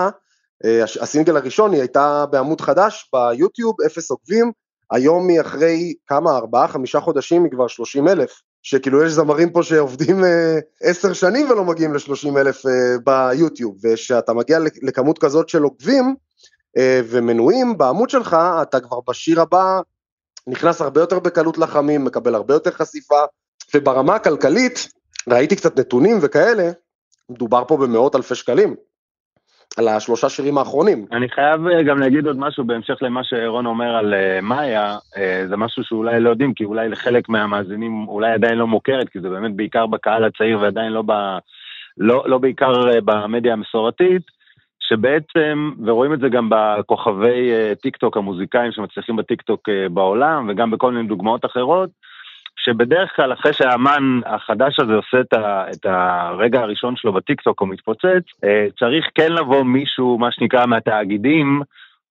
הסינגל 1.01 1.37
הראשון, 1.37 1.71
היא 1.73 1.81
הייתה 1.81 2.25
בעמוד 2.31 2.61
חדש 2.61 3.09
ביוטיוב, 3.13 3.75
אפס 3.85 4.11
עוקבים, 4.11 4.51
היום 4.91 5.29
היא 5.29 5.41
אחרי 5.41 5.93
כמה, 6.07 6.37
ארבעה, 6.37 6.67
חמישה 6.67 6.99
חודשים, 6.99 7.43
היא 7.43 7.51
כבר 7.51 7.67
30 7.67 8.07
אלף. 8.07 8.41
שכאילו 8.63 9.03
יש 9.03 9.11
זמרים 9.11 9.49
פה 9.49 9.63
שעובדים 9.63 10.23
אה, 10.23 10.59
עשר 10.81 11.13
שנים 11.13 11.49
ולא 11.49 11.63
מגיעים 11.65 11.93
ל-30 11.93 12.37
אלף 12.39 12.65
אה, 12.65 12.71
ביוטיוב, 13.05 13.75
וכשאתה 13.83 14.33
מגיע 14.33 14.59
לכ- 14.59 14.79
לכמות 14.81 15.19
כזאת 15.19 15.49
של 15.49 15.63
עוקבים 15.63 16.15
אה, 16.77 17.01
ומנויים 17.09 17.77
בעמוד 17.77 18.09
שלך, 18.09 18.37
אתה 18.61 18.79
כבר 18.79 18.99
בשיר 19.07 19.41
הבא 19.41 19.79
נכנס 20.47 20.81
הרבה 20.81 21.01
יותר 21.01 21.19
בקלות 21.19 21.57
לחמים, 21.57 22.05
מקבל 22.05 22.35
הרבה 22.35 22.53
יותר 22.53 22.71
חשיפה, 22.71 23.19
וברמה 23.75 24.15
הכלכלית, 24.15 24.87
ראיתי 25.29 25.55
קצת 25.55 25.79
נתונים 25.79 26.17
וכאלה, 26.21 26.71
מדובר 27.29 27.63
פה 27.67 27.77
במאות 27.77 28.15
אלפי 28.15 28.35
שקלים, 28.35 28.75
על 29.77 29.87
השלושה 29.87 30.29
שירים 30.29 30.57
האחרונים. 30.57 31.05
אני 31.11 31.29
חייב 31.29 31.67
אה, 31.67 31.83
גם 31.83 31.99
להגיד 31.99 32.27
עוד 32.27 32.39
משהו 32.39 32.63
בהמשך 32.63 32.95
למה 33.01 33.23
שרון 33.23 33.65
אומר 33.65 33.95
על 33.95 34.13
אה, 34.13 34.41
מאיה, 34.41 34.97
אה, 35.17 35.43
זה 35.49 35.57
משהו 35.57 35.83
שאולי 35.83 36.19
לא 36.19 36.29
יודעים, 36.29 36.53
כי 36.53 36.65
אולי 36.65 36.89
לחלק 36.89 37.29
מהמאזינים 37.29 38.07
אולי 38.07 38.31
עדיין 38.31 38.57
לא 38.57 38.67
מוכרת, 38.67 39.09
כי 39.09 39.19
זה 39.19 39.29
באמת 39.29 39.55
בעיקר 39.55 39.85
בקהל 39.85 40.23
הצעיר 40.23 40.59
ועדיין 40.61 40.91
לא, 40.91 41.03
ב, 41.05 41.11
לא, 41.97 42.23
לא 42.25 42.37
בעיקר 42.37 42.71
במדיה 43.05 43.53
המסורתית, 43.53 44.21
שבעצם, 44.79 45.71
ורואים 45.85 46.13
את 46.13 46.19
זה 46.19 46.29
גם 46.29 46.49
בכוכבי 46.51 47.51
טיק 47.81 47.97
טוק 47.97 48.17
המוזיקאים 48.17 48.71
שמצליחים 48.71 49.15
בטיק 49.15 49.41
טוק 49.41 49.69
בעולם, 49.93 50.49
וגם 50.49 50.71
בכל 50.71 50.91
מיני 50.91 51.07
דוגמאות 51.07 51.45
אחרות, 51.45 51.89
שבדרך 52.63 53.15
כלל 53.15 53.33
אחרי 53.33 53.53
שהאמן 53.53 54.19
החדש 54.25 54.79
הזה 54.79 54.93
עושה 54.93 55.19
את, 55.19 55.33
ה, 55.33 55.65
את 55.71 55.85
הרגע 55.85 56.59
הראשון 56.59 56.95
שלו 56.95 57.13
בטיקטוק 57.13 57.61
הוא 57.61 57.69
מתפוצץ, 57.69 58.25
אה, 58.43 58.65
צריך 58.79 59.05
כן 59.15 59.33
לבוא 59.33 59.63
מישהו, 59.63 60.17
מה 60.17 60.31
שנקרא, 60.31 60.65
מהתאגידים, 60.65 61.61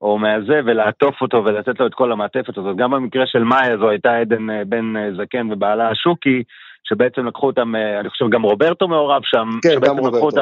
או 0.02 0.18
מהזה, 0.18 0.60
ולעטוף 0.64 1.20
אותו 1.20 1.44
ולתת 1.44 1.80
לו 1.80 1.86
את 1.86 1.94
כל 1.94 2.12
המעטפת 2.12 2.58
הזאת. 2.58 2.76
גם 2.76 2.90
במקרה 2.90 3.26
של 3.26 3.44
מאיה 3.44 3.76
זו 3.76 3.88
הייתה 3.88 4.16
עדן 4.16 4.50
אה, 4.50 4.62
בן 4.66 4.96
אה, 4.96 5.08
זקן 5.16 5.52
ובעלה 5.52 5.94
שוקי, 5.94 6.42
שבעצם 6.84 7.26
לקחו 7.26 7.46
אותם, 7.46 7.74
אני 8.00 8.10
חושב 8.10 8.28
גם 8.28 8.42
רוברטו 8.42 8.88
מעורב 8.88 9.22
שם, 9.24 9.48
כן, 9.62 9.70
שבעצם 9.72 10.06
לקחו. 10.06 10.26
אותה 10.26 10.40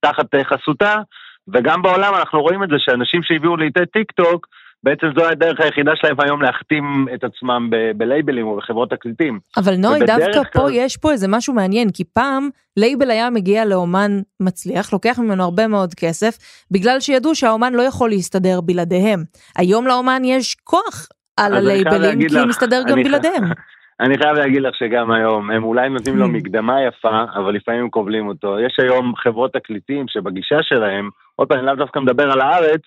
תחת 0.00 0.26
חסותה, 0.44 0.94
וגם 1.48 1.82
בעולם 1.82 2.14
אנחנו 2.14 2.42
רואים 2.42 2.62
את 2.62 2.68
זה 2.68 2.76
שאנשים 2.78 3.22
שהביאו 3.22 3.56
להיטי 3.56 3.86
טיק 3.92 4.12
טוק, 4.12 4.46
בעצם 4.84 5.06
זו 5.18 5.28
הדרך 5.28 5.60
היחידה 5.60 5.92
שלהם 5.94 6.16
היום 6.20 6.42
להחתים 6.42 7.06
את 7.14 7.24
עצמם 7.24 7.68
ב- 7.70 7.90
בלייבלים 7.96 8.46
או 8.46 8.56
בחברות 8.56 8.90
תקליטים. 8.90 9.38
אבל 9.56 9.74
נוי, 9.76 10.00
דווקא 10.00 10.42
פה 10.52 10.60
כלל- 10.60 10.70
יש 10.72 10.96
פה 10.96 11.12
איזה 11.12 11.28
משהו 11.28 11.54
מעניין, 11.54 11.88
כי 11.90 12.04
פעם 12.04 12.48
לייבל 12.76 13.10
היה 13.10 13.30
מגיע 13.30 13.64
לאומן 13.64 14.10
מצליח, 14.40 14.92
לוקח 14.92 15.18
ממנו 15.18 15.44
הרבה 15.44 15.66
מאוד 15.68 15.94
כסף, 15.94 16.38
בגלל 16.70 17.00
שידעו 17.00 17.34
שהאומן 17.34 17.72
לא 17.72 17.82
יכול 17.82 18.10
להסתדר 18.10 18.60
בלעדיהם. 18.60 19.24
היום 19.58 19.86
לאומן 19.86 20.22
יש 20.24 20.54
כוח 20.64 21.08
על 21.36 21.54
הלייבלים, 21.54 22.28
כי 22.28 22.38
הוא 22.38 22.46
מסתדר 22.48 22.82
גם 22.88 23.02
בלעדיהם. 23.02 23.44
אני 24.00 24.18
חייב 24.18 24.36
להגיד 24.36 24.62
לך 24.62 24.74
שגם 24.74 25.10
היום, 25.10 25.50
הם 25.50 25.64
אולי 25.64 25.88
נותנים 25.88 26.16
לו 26.16 26.28
מקדמה 26.28 26.82
יפה, 26.82 27.24
אבל 27.34 27.54
לפעמים 27.54 27.80
הם 27.80 27.88
כובלים 27.90 28.28
אותו. 28.28 28.60
יש 28.60 28.76
היום 28.82 29.12
חברות 29.16 29.52
תקליטים 29.52 30.06
שבגישה 30.08 30.56
שלהם, 30.62 31.10
עוד 31.36 31.48
פעם, 31.48 31.58
אני 31.58 31.66
לאו 31.66 31.74
דווקא 31.74 31.98
מדבר 31.98 32.32
על 32.32 32.40
הארץ, 32.40 32.80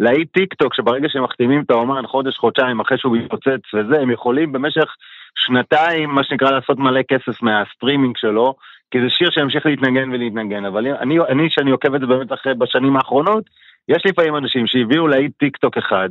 להיט 0.00 0.32
טיק 0.32 0.54
טוק, 0.54 0.74
שברגע 0.74 1.08
שהם 1.08 1.24
מחתימים 1.24 1.62
את 1.62 1.70
האומן 1.70 2.06
חודש, 2.06 2.36
חודשיים 2.36 2.80
אחרי 2.80 2.98
שהוא 2.98 3.16
מתפוצץ 3.16 3.74
וזה, 3.74 4.00
הם 4.00 4.10
יכולים 4.10 4.52
במשך 4.52 4.94
שנתיים, 5.34 6.10
מה 6.10 6.24
שנקרא, 6.24 6.50
לעשות 6.50 6.78
מלא 6.78 7.02
כסף 7.02 7.42
מהסטרימינג 7.42 8.16
שלו, 8.16 8.54
כי 8.90 8.98
זה 9.00 9.06
שיר 9.08 9.30
שימשיך 9.30 9.66
להתנגן 9.66 10.10
ולהתנגן. 10.10 10.64
אבל 10.64 10.86
אני, 10.86 11.20
אני, 11.20 11.46
שאני 11.50 11.70
עוקב 11.70 11.94
את 11.94 12.00
זה 12.00 12.06
באמת 12.06 12.32
אחרי 12.32 12.54
בשנים 12.54 12.96
האחרונות, 12.96 13.44
יש 13.88 14.02
לפעמים 14.06 14.36
אנשים 14.36 14.66
שהביאו 14.66 15.06
להיט 15.06 15.32
טיק 15.38 15.56
טוק 15.56 15.78
אחד, 15.78 16.08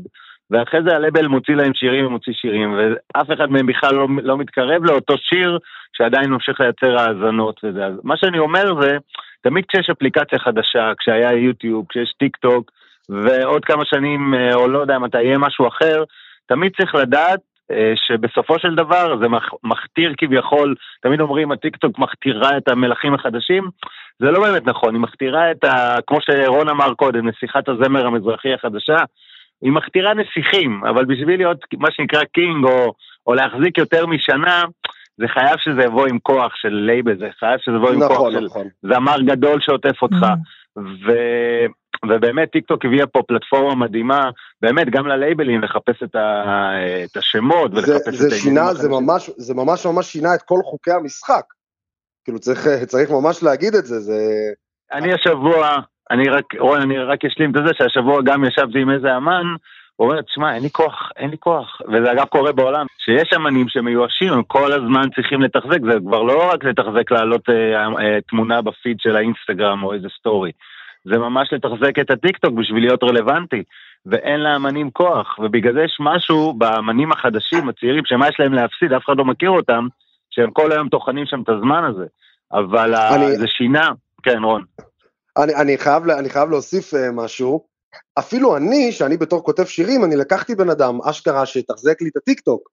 ואחרי 0.51 0.79
זה 0.83 0.95
הלייבל 0.95 1.27
מוציא 1.27 1.55
להם 1.55 1.73
שירים 1.73 2.05
ומוציא 2.05 2.33
שירים, 2.33 2.73
ואף 2.77 3.31
אחד 3.33 3.51
מהם 3.51 3.65
בכלל 3.65 3.95
לא, 3.95 4.07
לא 4.23 4.37
מתקרב 4.37 4.85
לאותו 4.85 5.17
שיר 5.17 5.57
שעדיין 5.97 6.29
ממשיך 6.29 6.61
לייצר 6.61 6.97
האזנות 6.97 7.59
וזה. 7.63 7.85
אז 7.85 7.93
מה 8.03 8.17
שאני 8.17 8.39
אומר 8.39 8.81
זה, 8.81 8.97
תמיד 9.41 9.65
כשיש 9.67 9.89
אפליקציה 9.89 10.39
חדשה, 10.39 10.91
כשהיה 10.99 11.31
יוטיוב, 11.33 11.85
כשיש 11.89 12.13
טיק 12.19 12.37
טוק, 12.37 12.71
ועוד 13.09 13.65
כמה 13.65 13.85
שנים, 13.85 14.33
אה, 14.33 14.55
או 14.55 14.67
לא 14.67 14.79
יודע 14.79 14.99
מתי 14.99 15.21
יהיה 15.21 15.37
משהו 15.37 15.67
אחר, 15.67 16.03
תמיד 16.45 16.71
צריך 16.77 16.95
לדעת 16.95 17.39
אה, 17.71 17.93
שבסופו 17.95 18.59
של 18.59 18.75
דבר 18.75 19.17
זה 19.21 19.27
מח- 19.27 19.53
מכתיר 19.63 20.13
כביכול, 20.17 20.75
תמיד 21.01 21.21
אומרים 21.21 21.51
הטיקטוק 21.51 21.99
מכתירה 21.99 22.57
את 22.57 22.67
המלכים 22.67 23.13
החדשים, 23.13 23.63
זה 24.19 24.31
לא 24.31 24.39
באמת 24.39 24.65
נכון, 24.65 24.93
היא 24.93 25.01
מכתירה 25.01 25.51
את 25.51 25.63
ה... 25.63 25.95
כמו 26.07 26.17
שרון 26.21 26.69
אמר 26.69 26.93
קודם, 26.93 27.27
נסיכת 27.27 27.69
הזמר 27.69 28.07
המזרחי 28.07 28.53
החדשה, 28.53 28.97
היא 29.61 29.71
מכתירה 29.71 30.13
נסיכים, 30.13 30.81
אבל 30.89 31.05
בשביל 31.05 31.37
להיות 31.39 31.57
מה 31.77 31.91
שנקרא 31.91 32.23
king, 32.23 32.65
או, 32.65 32.93
או 33.27 33.33
להחזיק 33.33 33.77
יותר 33.77 34.05
משנה, 34.05 34.63
זה 35.17 35.27
חייב 35.27 35.57
שזה 35.57 35.81
יבוא 35.83 36.07
עם 36.07 36.19
כוח 36.19 36.55
של 36.55 36.73
לייבל, 36.73 37.17
זה 37.17 37.29
חייב 37.39 37.59
שזה 37.59 37.75
יבוא 37.75 37.89
עם 37.89 37.99
כוח 37.99 38.11
נכון, 38.11 38.31
של 38.31 38.45
נכון. 38.45 38.67
זמר 38.81 39.21
גדול 39.21 39.61
שעוטף 39.61 40.01
אותך. 40.01 40.23
Mm. 40.23 40.81
ו... 41.05 41.11
ובאמת 42.05 42.51
טיק 42.51 42.65
טוק 42.65 42.85
הביאה 42.85 43.07
פה 43.07 43.21
פלטפורמה 43.27 43.75
מדהימה, 43.75 44.29
באמת 44.61 44.89
גם 44.89 45.07
ללייבלים 45.07 45.61
לחפש 45.61 46.03
את, 46.03 46.15
ה... 46.15 46.71
את 47.05 47.17
השמות 47.17 47.71
זה, 47.71 47.77
ולחפש 47.77 48.15
זה 48.15 48.27
את 48.27 48.33
שינה, 48.33 48.61
העניינים 48.61 48.81
זה. 48.81 48.89
ממש, 48.89 49.29
זה 49.37 49.53
ממש 49.53 49.85
ממש 49.85 50.05
שינה 50.11 50.35
את 50.35 50.41
כל 50.41 50.59
חוקי 50.63 50.91
המשחק. 50.91 51.43
כאילו 52.23 52.39
צריך, 52.39 52.67
צריך 52.87 53.11
ממש 53.11 53.43
להגיד 53.43 53.75
את 53.75 53.85
זה, 53.85 53.99
זה... 53.99 54.19
אני 54.93 55.13
השבוע, 55.13 55.77
אני 56.11 56.29
רק, 56.29 56.45
רון, 56.59 56.81
אני 56.81 56.97
רק 56.97 57.25
אשלים 57.25 57.49
את 57.49 57.63
זה 57.67 57.73
שהשבוע 57.73 58.21
גם 58.25 58.45
ישבתי 58.45 58.79
עם 58.79 58.91
איזה 58.91 59.17
אמן, 59.17 59.45
הוא 59.97 60.07
אומר, 60.07 60.21
תשמע, 60.21 60.55
אין 60.55 60.63
לי 60.63 60.69
כוח, 60.69 61.11
אין 61.15 61.29
לי 61.29 61.37
כוח, 61.37 61.81
וזה 61.87 62.11
אגב 62.11 62.25
קורה 62.25 62.51
בעולם, 62.51 62.85
שיש 62.97 63.33
אמנים 63.35 63.67
שמיואשים, 63.69 64.33
הם 64.33 64.43
כל 64.43 64.73
הזמן 64.73 65.09
צריכים 65.15 65.41
לתחזק, 65.41 65.79
זה 65.91 65.99
כבר 66.05 66.23
לא 66.23 66.49
רק 66.53 66.63
לתחזק 66.63 67.11
להעלות 67.11 67.49
אה, 67.49 67.85
אה, 67.85 68.21
תמונה 68.27 68.61
בפיד 68.61 68.97
של 68.99 69.15
האינסטגרם 69.15 69.83
או 69.83 69.93
איזה 69.93 70.07
סטורי, 70.19 70.51
זה 71.05 71.17
ממש 71.17 71.53
לתחזק 71.53 71.99
את 72.01 72.11
הטיקטוק 72.11 72.53
בשביל 72.53 72.83
להיות 72.83 73.03
רלוונטי, 73.03 73.63
ואין 74.05 74.39
לאמנים 74.39 74.91
כוח, 74.91 75.39
ובגלל 75.39 75.73
זה 75.73 75.81
יש 75.81 75.97
משהו 75.99 76.53
באמנים 76.53 77.11
החדשים, 77.11 77.69
הצעירים, 77.69 78.03
שמה 78.05 78.27
יש 78.27 78.35
להם 78.39 78.53
להפסיד, 78.53 78.93
אף 78.93 79.03
אחד 79.05 79.17
לא 79.17 79.25
מכיר 79.25 79.49
אותם, 79.49 79.87
שהם 80.29 80.51
כל 80.51 80.71
היום 80.71 80.89
טוחנים 80.89 81.25
שם 81.25 81.41
את 81.41 81.49
הזמן 81.49 81.83
הזה, 81.83 82.05
אבל 82.53 82.95
אני- 82.95 83.37
זה 83.37 83.47
שינה, 83.47 83.91
כן, 84.23 84.43
רון. 84.43 84.63
אני, 85.37 85.55
אני, 85.55 85.77
חייב, 85.77 86.09
אני 86.09 86.29
חייב 86.29 86.49
להוסיף 86.49 86.93
uh, 86.93 86.97
משהו. 87.13 87.65
אפילו 88.19 88.57
אני, 88.57 88.91
שאני 88.91 89.17
בתור 89.17 89.43
כותב 89.43 89.65
שירים, 89.65 90.03
אני 90.03 90.15
לקחתי 90.15 90.55
בן 90.55 90.69
אדם, 90.69 90.99
אשכרה, 91.01 91.45
שיתחזק 91.45 92.01
לי 92.01 92.09
את 92.09 92.17
הטיקטוק. 92.17 92.69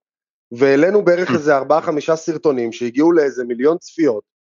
והעלינו 0.59 1.05
בערך 1.05 1.31
איזה 1.31 1.57
ארבעה 1.57 1.81
חמישה 1.83 2.17
סרטונים 2.17 2.73
שהגיעו 2.73 3.13
לאיזה 3.13 3.45
מיליון 3.45 3.79
צפיות. 3.79 4.34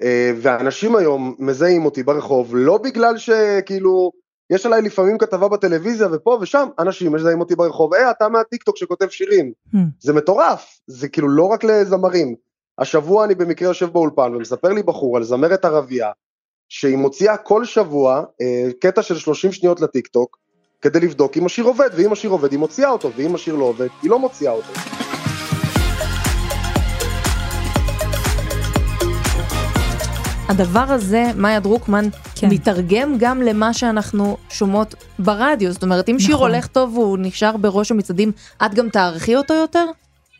Uh, 0.00 0.02
ואנשים 0.42 0.96
היום 0.96 1.34
מזהים 1.38 1.84
אותי 1.84 2.02
ברחוב, 2.02 2.50
לא 2.56 2.78
בגלל 2.78 3.18
שכאילו, 3.18 4.10
יש 4.50 4.66
עליי 4.66 4.82
לפעמים 4.82 5.18
כתבה 5.18 5.48
בטלוויזיה 5.48 6.08
ופה 6.12 6.38
ושם, 6.40 6.68
אנשים 6.78 7.12
מזהים 7.12 7.40
אותי 7.40 7.56
ברחוב, 7.56 7.94
היי, 7.94 8.10
אתה 8.10 8.28
מהטיקטוק 8.28 8.76
שכותב 8.76 9.08
שירים. 9.08 9.52
Hmm. 9.74 9.78
זה 10.00 10.12
מטורף, 10.12 10.78
זה 10.86 11.08
כאילו 11.08 11.28
לא 11.28 11.44
רק 11.44 11.64
לזמרים. 11.64 12.34
השבוע 12.78 13.24
אני 13.24 13.34
במקרה 13.34 13.68
יושב 13.68 13.86
באולפן 13.92 14.34
ומספר 14.34 14.68
לי 14.68 14.82
בחור 14.82 15.16
על 15.16 15.22
זמרת 15.22 15.64
ערבייה, 15.64 16.10
שהיא 16.68 16.96
מוציאה 16.96 17.36
כל 17.36 17.64
שבוע 17.64 18.24
אה, 18.40 18.70
קטע 18.80 19.02
של 19.02 19.18
30 19.18 19.52
שניות 19.52 19.80
לטיקטוק, 19.80 20.38
כדי 20.80 21.00
לבדוק 21.00 21.36
אם 21.36 21.46
השיר 21.46 21.64
עובד, 21.64 21.88
ואם 21.96 22.12
השיר 22.12 22.30
עובד 22.30 22.50
היא 22.50 22.58
מוציאה 22.58 22.90
אותו, 22.90 23.10
ואם 23.16 23.34
השיר 23.34 23.54
לא 23.54 23.64
עובד 23.64 23.88
היא 24.02 24.10
לא 24.10 24.18
מוציאה 24.18 24.52
אותו. 24.52 24.72
הדבר 30.50 30.80
הזה, 30.80 31.24
מאיה 31.36 31.60
דרוקמן, 31.60 32.08
כן. 32.34 32.48
מתרגם 32.48 33.14
גם 33.18 33.42
למה 33.42 33.74
שאנחנו 33.74 34.36
שומעות 34.50 34.94
ברדיו. 35.18 35.72
זאת 35.72 35.82
אומרת, 35.82 36.08
אם 36.08 36.18
שיר 36.18 36.34
נכון. 36.34 36.50
הולך 36.50 36.66
טוב 36.66 36.98
והוא 36.98 37.18
נשאר 37.20 37.56
בראש 37.56 37.90
המצעדים, 37.90 38.32
את 38.66 38.74
גם 38.74 38.88
תערכי 38.88 39.36
אותו 39.36 39.54
יותר? 39.54 39.86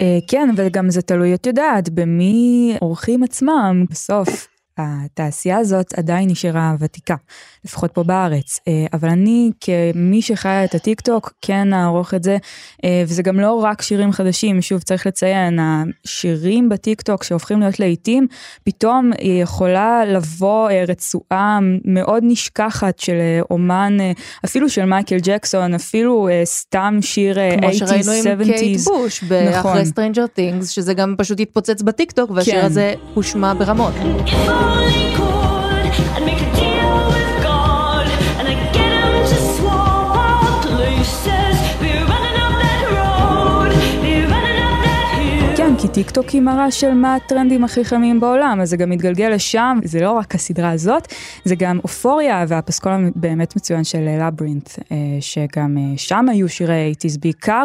אה, 0.00 0.18
כן, 0.26 0.50
וגם 0.56 0.90
זה 0.90 1.02
תלוי, 1.02 1.34
את 1.34 1.46
יודעת, 1.46 1.88
במי 1.88 2.76
עורכים 2.80 3.22
עצמם. 3.22 3.84
בסוף, 3.90 4.48
התעשייה 4.78 5.58
הזאת 5.58 5.98
עדיין 5.98 6.30
נשארה 6.30 6.74
ותיקה, 6.78 7.14
לפחות 7.64 7.92
פה 7.92 8.02
בארץ. 8.02 8.60
אה, 8.68 8.86
אבל 8.92 9.08
אני, 9.08 9.50
כמי 9.60 10.22
שחיה 10.22 10.64
את 10.64 10.74
הטיק 10.74 11.00
טוק, 11.00 11.32
כן 11.42 11.74
אערוך 11.74 12.14
את 12.14 12.22
זה, 12.22 12.36
אה, 12.84 13.02
וזה 13.06 13.22
גם 13.22 13.40
לא 13.40 13.52
רק 13.52 13.82
שירים 13.82 14.12
חדשים, 14.12 14.62
שוב, 14.62 14.82
צריך 14.82 15.06
לציין, 15.06 15.58
השירים 15.62 16.68
בטיק 16.68 17.00
טוק 17.00 17.24
שהופכים 17.24 17.60
להיות 17.60 17.80
להיטים, 17.80 18.26
פתאום 18.64 19.10
יכולה 19.20 20.04
לבוא 20.04 20.70
אה, 20.70 20.84
רצועה 20.88 21.58
מאוד 21.84 22.22
נשכחת 22.26 22.98
של 22.98 23.18
אומן, 23.50 23.96
אפילו 24.44 24.68
של 24.68 24.84
מייקל 24.84 25.18
ג'קסון, 25.22 25.74
אפילו 25.74 26.28
סתם 26.44 26.98
שיר 27.00 27.38
אה, 27.38 27.54
80's, 27.54 27.60
כמו 27.60 27.72
שראינו 27.74 28.12
עם 28.12 28.44
קייט 28.44 28.80
70's. 28.80 28.84
בוש, 28.84 29.24
נכון. 29.24 29.70
אחרי 29.70 29.86
Stranger 29.86 30.26
Things, 30.26 30.68
שזה 30.68 30.94
גם 30.94 31.14
פשוט 31.18 31.40
התפוצץ 31.40 31.82
בטיקטוק, 31.82 32.30
והשיר 32.30 32.60
כן. 32.60 32.66
הזה 32.66 32.94
הושמע 33.14 33.54
ברמות. 33.54 33.94
calling 34.60 35.16
chord 35.16 35.94
and 36.16 36.26
make 36.26 36.49
כי 45.82 45.88
טיק 45.88 46.10
טוק 46.10 46.28
היא 46.28 46.40
מראה 46.40 46.70
של 46.70 46.94
מה 46.94 47.14
הטרנדים 47.14 47.64
הכי 47.64 47.84
חמים 47.84 48.20
בעולם, 48.20 48.58
אז 48.62 48.70
זה 48.70 48.76
גם 48.76 48.90
מתגלגל 48.90 49.28
לשם, 49.28 49.78
זה 49.84 50.00
לא 50.00 50.12
רק 50.12 50.34
הסדרה 50.34 50.70
הזאת, 50.70 51.14
זה 51.44 51.54
גם 51.54 51.78
אופוריה 51.84 52.44
והפסקול 52.48 52.92
הבאמת 52.92 53.56
מצוין 53.56 53.84
של 53.84 53.98
לברינט, 54.20 54.70
אה, 54.92 54.96
שגם 55.20 55.78
אה, 55.78 55.98
שם 55.98 56.28
היו 56.28 56.48
שירי 56.48 56.92
80's 56.98 57.18
בעיקר, 57.20 57.64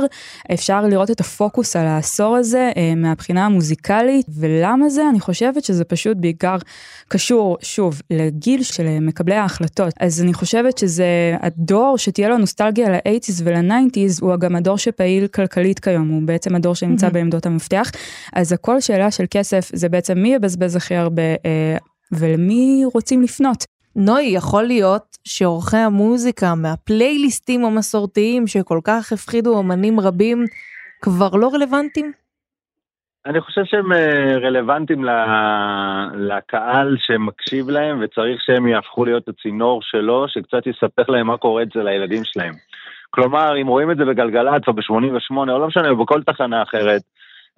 אפשר 0.54 0.82
לראות 0.82 1.12
את 1.12 1.20
הפוקוס 1.20 1.76
על 1.76 1.86
העשור 1.88 2.36
הזה 2.36 2.72
אה, 2.78 2.96
מהבחינה 2.96 3.46
המוזיקלית, 3.46 4.26
ולמה 4.40 4.90
זה? 4.90 5.10
אני 5.10 5.20
חושבת 5.20 5.64
שזה 5.64 5.84
פשוט 5.84 6.18
בעיקר 6.18 6.56
קשור, 7.08 7.58
שוב, 7.62 8.02
לגיל 8.10 8.64
של 8.64 9.00
מקבלי 9.00 9.36
ההחלטות. 9.36 9.94
אז 10.00 10.22
אני 10.22 10.34
חושבת 10.34 10.78
שזה 10.78 11.36
הדור 11.42 11.98
שתהיה 11.98 12.30
לו 12.30 12.38
נוסטלגיה 12.38 12.90
ל-80's 12.90 13.42
ול-90's, 13.44 14.22
הוא 14.22 14.36
גם 14.36 14.56
הדור 14.56 14.78
שפעיל 14.78 15.28
כלכלית 15.28 15.80
כיום, 15.80 16.10
הוא 16.10 16.22
בעצם 16.26 16.56
הדור 16.56 16.76
שנמצא 16.76 17.10
בעמדות 17.10 17.46
המפתח. 17.46 17.92
אז 18.36 18.54
הכל 18.54 18.80
שאלה 18.80 19.12
של 19.12 19.24
כסף, 19.32 19.70
זה 19.74 19.90
בעצם 19.90 20.18
מי 20.18 20.34
יבזבז 20.34 20.76
הכי 20.76 20.96
הרבה 20.96 21.22
אה, 21.22 21.78
ולמי 22.12 22.82
רוצים 22.94 23.22
לפנות. 23.22 23.64
נוי, 23.96 24.24
יכול 24.24 24.64
להיות 24.64 25.18
שעורכי 25.28 25.78
המוזיקה 25.78 26.56
מהפלייליסטים 26.56 27.66
המסורתיים 27.66 28.48
שכל 28.48 28.80
כך 28.84 29.12
הפחידו 29.12 29.58
אומנים 29.58 30.00
רבים, 30.00 30.46
כבר 31.02 31.30
לא 31.36 31.50
רלוונטיים? 31.54 32.12
אני 33.26 33.42
חושב 33.42 33.62
שהם 33.66 33.92
אה, 33.92 34.38
רלוונטיים 34.38 35.06
לקהל 36.14 36.96
שמקשיב 37.00 37.70
להם, 37.70 38.00
וצריך 38.04 38.42
שהם 38.46 38.68
יהפכו 38.68 39.06
להיות 39.06 39.28
הצינור 39.28 39.80
שלו, 39.82 40.26
שקצת 40.28 40.68
יספר 40.68 41.04
להם 41.08 41.28
מה 41.28 41.38
קורה 41.38 41.64
אצל 41.64 41.88
הילדים 41.88 42.22
שלהם. 42.24 42.54
כלומר, 43.10 43.62
אם 43.62 43.68
רואים 43.68 43.92
את 43.92 43.98
זה 43.98 44.06
בגלגלצ 44.06 44.68
או 44.68 44.74
ב-88, 44.74 45.36
או 45.38 45.46
לא 45.46 45.68
משנה, 45.68 45.90
או 45.90 45.96
בכל 45.96 46.24
תחנה 46.24 46.64
אחרת, 46.64 47.02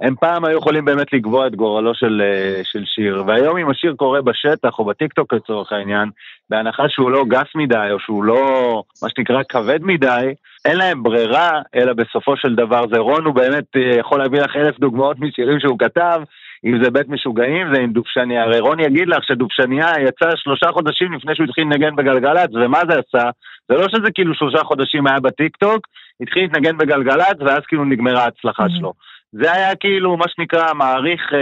הם 0.02 0.16
פעם 0.16 0.46
היו 0.46 0.58
יכולים 0.58 0.86
באמת 0.86 1.14
לקבוע 1.14 1.48
את 1.48 1.56
גורלו 1.56 1.96
של, 1.96 2.22
אה, 2.26 2.62
של 2.64 2.84
שיר, 2.86 3.24
והיום 3.28 3.58
אם 3.58 3.70
השיר 3.70 3.94
קורה 3.94 4.22
בשטח 4.22 4.80
או 4.80 4.86
בטיקטוק 4.86 5.34
לצורך 5.34 5.72
העניין, 5.72 6.10
בהנחה 6.50 6.84
שהוא 6.90 7.12
לא 7.12 7.26
גס 7.28 7.48
מדי 7.56 7.88
או 7.92 8.00
שהוא 8.00 8.24
לא, 8.24 8.84
מה 9.04 9.10
שנקרא, 9.10 9.44
כבד 9.50 9.80
מדי, 9.82 10.34
אין 10.66 10.78
להם 10.78 11.04
ברירה, 11.04 11.62
אלא 11.76 11.94
בסופו 11.94 12.38
של 12.38 12.56
דבר 12.56 12.82
זה 12.94 12.98
רון, 12.98 13.26
הוא 13.26 13.36
באמת 13.36 13.66
אה, 13.76 14.00
יכול 14.00 14.20
להביא 14.20 14.42
לך 14.42 14.56
אלף 14.56 14.80
דוגמאות 14.80 15.20
משירים 15.20 15.60
שהוא 15.60 15.80
כתב, 15.80 16.22
אם 16.66 16.84
זה 16.84 16.92
בית 16.92 17.10
משוגעים 17.10 17.74
זה 17.74 17.82
עם 17.82 17.92
דובשניה, 17.92 18.44
הרי 18.44 18.60
רון 18.60 18.80
יגיד 18.80 19.08
לך 19.08 19.24
שדובשניה 19.24 19.88
יצא 20.00 20.30
שלושה 20.36 20.68
חודשים 20.72 21.14
לפני 21.14 21.36
שהוא 21.36 21.46
התחיל 21.46 21.64
לנגן 21.64 21.96
בגלגלצ, 21.96 22.50
ומה 22.54 22.80
זה 22.90 23.00
עשה? 23.00 23.30
זה 23.70 23.76
לא 23.76 23.90
שזה 23.90 24.12
כאילו 24.16 24.36
שלושה 24.36 24.64
חודשים 24.64 25.08
היה 25.08 25.20
בטיקטוק, 25.20 25.88
התחיל 26.22 26.44
להתנגן 26.44 26.78
בגלגלצ, 26.78 27.38
ואז 27.40 27.62
כאילו 27.68 27.86
נגמרה 27.86 28.24
ההצלחה 28.24 28.70
שלו. 28.70 28.94
זה 29.32 29.52
היה 29.54 29.76
כאילו, 29.76 30.18
מה 30.18 30.26
שנקרא, 30.28 30.74
מעריך 30.74 31.22
אה, 31.34 31.40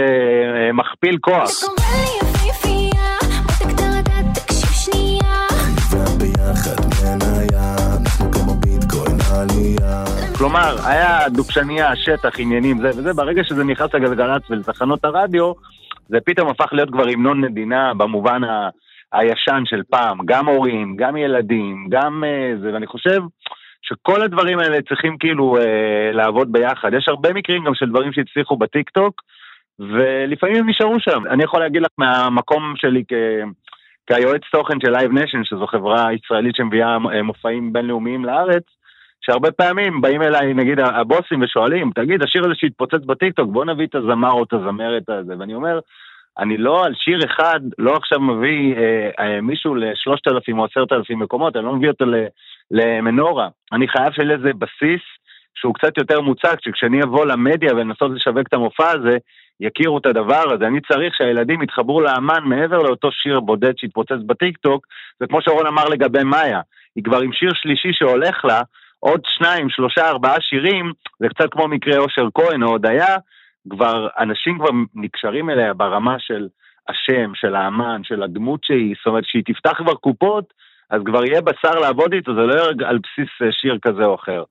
אה, 0.66 0.72
מכפיל 0.72 1.18
כוח. 1.18 1.50
כלומר, 10.38 10.76
היה 10.84 11.28
דוקשניה, 11.28 11.96
שטח, 11.96 12.40
עניינים, 12.40 12.78
זה 12.80 12.88
וזה, 12.88 13.12
ברגע 13.12 13.44
שזה 13.44 13.64
נכנס 13.64 13.94
לגלגלצ 13.94 14.42
ולתחנות 14.50 15.04
הרדיו, 15.04 15.52
זה 16.08 16.18
פתאום 16.24 16.48
הפך 16.48 16.72
להיות 16.72 16.90
כבר 16.90 17.08
המנון 17.08 17.40
מדינה 17.40 17.94
במובן 17.94 18.44
ה... 18.44 18.68
הישן 19.12 19.62
של 19.64 19.82
פעם, 19.90 20.18
גם 20.24 20.48
הורים, 20.48 20.96
גם 20.96 21.16
ילדים, 21.16 21.86
גם 21.90 22.24
אה, 22.24 22.56
זה, 22.60 22.74
ואני 22.74 22.86
חושב 22.86 23.20
שכל 23.88 24.22
הדברים 24.22 24.58
האלה 24.58 24.82
צריכים 24.88 25.18
כאילו 25.18 25.56
אה, 25.56 26.12
לעבוד 26.12 26.52
ביחד. 26.52 26.90
יש 26.94 27.08
הרבה 27.08 27.32
מקרים 27.32 27.64
גם 27.64 27.74
של 27.74 27.86
דברים 27.86 28.12
שהצליחו 28.12 28.56
בטיקטוק, 28.56 29.22
ולפעמים 29.78 30.56
הם 30.56 30.70
נשארו 30.70 31.00
שם. 31.00 31.22
אני 31.30 31.44
יכול 31.44 31.60
להגיד 31.60 31.82
לך 31.82 31.90
מהמקום 31.98 32.74
שלי 32.76 33.02
כ... 33.08 33.12
כיועץ 34.06 34.42
תוכן 34.52 34.80
של 34.80 34.96
Live 34.96 35.12
Nation, 35.12 35.44
שזו 35.44 35.66
חברה 35.66 36.12
ישראלית 36.12 36.56
שמביאה 36.56 36.96
אה, 37.12 37.22
מופעים 37.22 37.72
בינלאומיים 37.72 38.24
לארץ, 38.24 38.62
שהרבה 39.20 39.50
פעמים 39.50 40.00
באים 40.00 40.22
אליי, 40.22 40.54
נגיד, 40.54 40.80
הבוסים 40.80 41.42
ושואלים, 41.42 41.90
תגיד, 41.94 42.22
השיר 42.22 42.44
הזה 42.44 42.54
שהתפוצץ 42.54 43.04
בטיקטוק, 43.06 43.50
בוא 43.50 43.64
נביא 43.64 43.86
את 43.86 43.94
הזמר 43.94 44.30
או 44.30 44.42
את 44.42 44.52
הזמרת 44.52 45.08
הזה. 45.08 45.34
ואני 45.38 45.54
אומר, 45.54 45.78
אני 46.38 46.56
לא 46.56 46.84
על 46.84 46.94
שיר 46.94 47.18
אחד, 47.24 47.60
לא 47.78 47.96
עכשיו 47.96 48.20
מביא 48.20 48.76
אה, 48.76 49.10
אה, 49.20 49.40
מישהו 49.40 49.74
לשלושת 49.74 50.28
אלפים 50.28 50.58
או 50.58 50.64
עשרת 50.64 50.92
אלפים 50.92 51.18
מקומות, 51.18 51.56
אני 51.56 51.64
לא 51.64 51.72
מביא 51.72 51.88
אותו 51.88 52.04
למנורה. 52.70 53.48
אני 53.72 53.88
חייב 53.88 54.12
שיהיה 54.12 54.36
לזה 54.36 54.50
בסיס 54.58 55.02
שהוא 55.54 55.74
קצת 55.74 55.98
יותר 55.98 56.20
מוצק, 56.20 56.56
שכשאני 56.60 57.02
אבוא 57.02 57.26
למדיה 57.26 57.74
ולנסות 57.74 58.10
לשווק 58.14 58.46
את 58.48 58.54
המופע 58.54 58.90
הזה, 58.90 59.16
יכירו 59.60 59.98
את 59.98 60.06
הדבר 60.06 60.52
הזה. 60.52 60.66
אני 60.66 60.80
צריך 60.80 61.14
שהילדים 61.14 61.62
יתחברו 61.62 62.00
לאמן 62.00 62.44
מעבר 62.44 62.82
לאותו 62.82 63.12
שיר 63.12 63.40
בודד 63.40 63.72
שהתפוצץ 63.76 64.22
בטיקטוק, 64.26 64.86
זה 65.20 65.26
כמו 65.26 65.42
שרון 65.42 65.66
אמר 65.66 65.84
לגבי 65.84 66.24
מאיה, 66.24 66.60
היא 66.96 67.04
כבר 67.04 67.20
עם 67.20 67.32
שיר 67.32 67.50
שלישי 67.54 67.92
שהולך 67.92 68.44
לה, 68.44 68.60
עוד 69.00 69.20
שניים, 69.26 69.70
שלושה, 69.70 70.08
ארבעה 70.08 70.40
שירים, 70.40 70.92
זה 71.20 71.28
קצת 71.28 71.52
כמו 71.52 71.68
מקרה 71.68 71.98
אושר 71.98 72.28
כהן 72.34 72.62
או 72.62 72.68
הודיה, 72.68 73.16
כבר, 73.70 74.08
אנשים 74.18 74.58
כבר 74.58 74.70
נקשרים 74.94 75.50
אליה 75.50 75.74
ברמה 75.74 76.16
של 76.18 76.48
השם, 76.88 77.32
של 77.34 77.54
האמן, 77.54 78.00
של 78.04 78.22
הדמות 78.22 78.60
שהיא, 78.64 78.94
זאת 78.98 79.06
אומרת, 79.06 79.24
שהיא 79.26 79.42
תפתח 79.46 79.72
כבר 79.78 79.94
קופות, 79.94 80.52
אז 80.90 81.00
כבר 81.04 81.24
יהיה 81.24 81.40
בשר 81.40 81.78
לעבוד 81.78 82.12
איתו, 82.12 82.34
זה 82.34 82.40
לא 82.40 82.64
על 82.84 82.98
בסיס 82.98 83.42
אה, 83.42 83.52
שיר 83.52 83.78
כזה 83.82 84.04
או 84.04 84.14
אחר. 84.14 84.42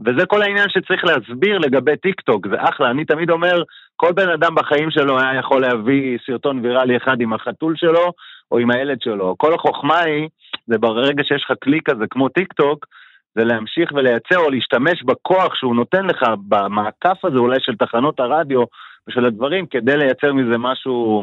וזה 0.00 0.26
כל 0.26 0.42
העניין 0.42 0.68
שצריך 0.68 1.04
להסביר 1.04 1.58
לגבי 1.58 1.96
טיק 1.96 2.20
טוק, 2.20 2.46
זה 2.48 2.56
אחלה, 2.58 2.90
אני 2.90 3.04
תמיד 3.04 3.30
אומר, 3.30 3.62
כל 3.96 4.12
בן 4.12 4.28
אדם 4.28 4.54
בחיים 4.54 4.90
שלו 4.90 5.20
היה 5.20 5.38
יכול 5.38 5.60
להביא 5.60 6.18
סרטון 6.26 6.64
ויראלי 6.64 6.96
אחד 6.96 7.20
עם 7.20 7.32
החתול 7.32 7.76
שלו, 7.76 8.12
או 8.52 8.58
עם 8.58 8.70
הילד 8.70 9.00
שלו. 9.02 9.34
כל 9.38 9.54
החוכמה 9.54 9.98
היא, 9.98 10.28
זה 10.66 10.78
ברגע 10.78 11.24
שיש 11.24 11.44
לך 11.44 11.52
כלי 11.64 11.78
כזה 11.84 12.04
כמו 12.10 12.28
טיק 12.28 12.52
טוק, 12.52 12.86
זה 13.34 13.44
להמשיך 13.44 13.92
ולייצר 13.92 14.38
או 14.38 14.50
להשתמש 14.50 15.02
בכוח 15.02 15.54
שהוא 15.54 15.76
נותן 15.76 16.06
לך 16.06 16.22
במעקף 16.48 17.24
הזה 17.24 17.38
אולי 17.38 17.56
של 17.60 17.76
תחנות 17.76 18.20
הרדיו 18.20 18.64
ושל 19.08 19.24
הדברים, 19.26 19.66
כדי 19.66 19.96
לייצר 19.96 20.32
מזה 20.32 20.58
משהו 20.58 21.22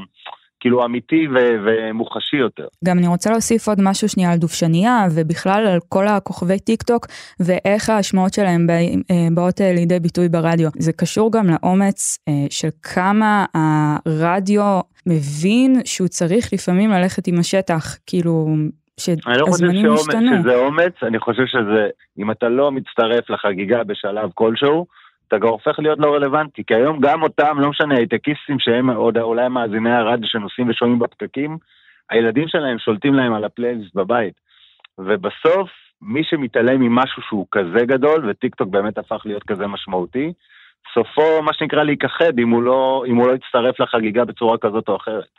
כאילו 0.66 0.86
אמיתי 0.86 1.28
ו- 1.28 1.58
ומוחשי 1.66 2.38
יותר. 2.38 2.68
גם 2.86 2.98
אני 3.00 3.08
רוצה 3.08 3.32
להוסיף 3.32 3.68
עוד 3.68 3.78
משהו 3.82 4.10
שנייה 4.10 4.32
על 4.32 4.38
דובשניה 4.38 5.08
ובכלל 5.16 5.68
על 5.68 5.80
כל 5.90 6.08
הכוכבי 6.08 6.60
טיק 6.60 6.84
טוק 6.84 7.06
ואיך 7.40 7.90
ההשמעות 7.90 8.34
שלהם 8.34 8.68
בא- 8.68 8.74
אה, 9.12 9.28
באות 9.36 9.62
אה, 9.62 9.74
לידי 9.74 10.00
ביטוי 10.00 10.30
ברדיו. 10.30 10.70
זה 10.78 10.94
קשור 10.94 11.32
גם 11.32 11.46
לאומץ 11.50 12.18
אה, 12.28 12.34
של 12.50 12.68
כמה 12.84 13.46
הרדיו 13.54 14.80
מבין 15.08 15.82
שהוא 15.86 16.08
צריך 16.08 16.54
לפעמים 16.54 16.90
ללכת 16.92 17.28
עם 17.28 17.40
השטח, 17.40 17.98
כאילו 18.08 18.48
אני 19.28 19.38
לא 19.40 19.46
חושב 19.46 19.66
שהזמנים 19.66 19.86
שאומץ. 19.86 20.42
שזה 20.42 20.56
אומץ, 20.56 20.94
אני 21.04 21.20
חושב 21.20 21.44
שזה, 21.46 21.88
אם 22.20 22.32
אתה 22.32 22.50
לא 22.50 22.72
מצטרף 22.72 23.30
לחגיגה 23.30 23.84
בשלב 23.84 24.30
כלשהו, 24.34 24.86
אתה 25.28 25.38
גם 25.38 25.48
הופך 25.48 25.80
להיות 25.80 26.00
לא 26.00 26.14
רלוונטי, 26.16 26.64
כי 26.68 26.76
היום 26.76 27.00
גם 27.00 27.24
אותם, 27.24 27.60
לא 27.60 27.70
משנה, 27.70 27.96
הייטקיסטים 27.96 28.60
שהם 28.60 28.90
עוד 28.90 29.18
אולי 29.18 29.50
מאזיני 29.50 29.92
הרדיו 29.92 30.28
שנוסעים 30.28 30.70
ושומעים 30.70 31.00
בפקקים, 31.00 31.58
הילדים 32.10 32.48
שלהם 32.48 32.80
שולטים 32.80 33.14
להם 33.14 33.34
על 33.34 33.44
הפלייליסט 33.44 33.96
בבית. 33.96 34.34
ובסוף, 34.98 35.70
מי 36.02 36.24
שמתעלם 36.24 36.82
ממשהו 36.82 37.22
שהוא 37.22 37.46
כזה 37.52 37.86
גדול, 37.86 38.30
וטיק 38.30 38.56
טוק 38.56 38.70
באמת 38.70 38.98
הפך 38.98 39.22
להיות 39.26 39.44
כזה 39.44 39.68
משמעותי, 39.68 40.34
סופו 40.94 41.42
מה 41.42 41.54
שנקרא 41.54 41.84
להיכחד 41.84 42.40
אם 42.40 42.50
הוא 42.50 42.64
לא, 42.64 43.04
אם 43.08 43.16
הוא 43.16 43.28
לא 43.28 43.34
יצטרף 43.36 43.80
לחגיגה 43.80 44.26
בצורה 44.26 44.58
כזאת 44.58 44.90
או 44.90 44.96
אחרת. 44.96 45.30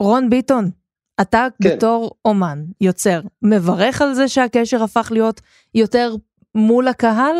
רון 0.00 0.30
ביטון, 0.30 0.64
אתה 1.20 1.46
כן. 1.62 1.68
בתור 1.68 2.10
אומן, 2.24 2.58
יוצר, 2.80 3.20
מברך 3.42 4.02
על 4.02 4.12
זה 4.14 4.28
שהקשר 4.28 4.82
הפך 4.82 5.08
להיות 5.12 5.40
יותר 5.74 6.08
מול 6.54 6.88
הקהל? 6.88 7.36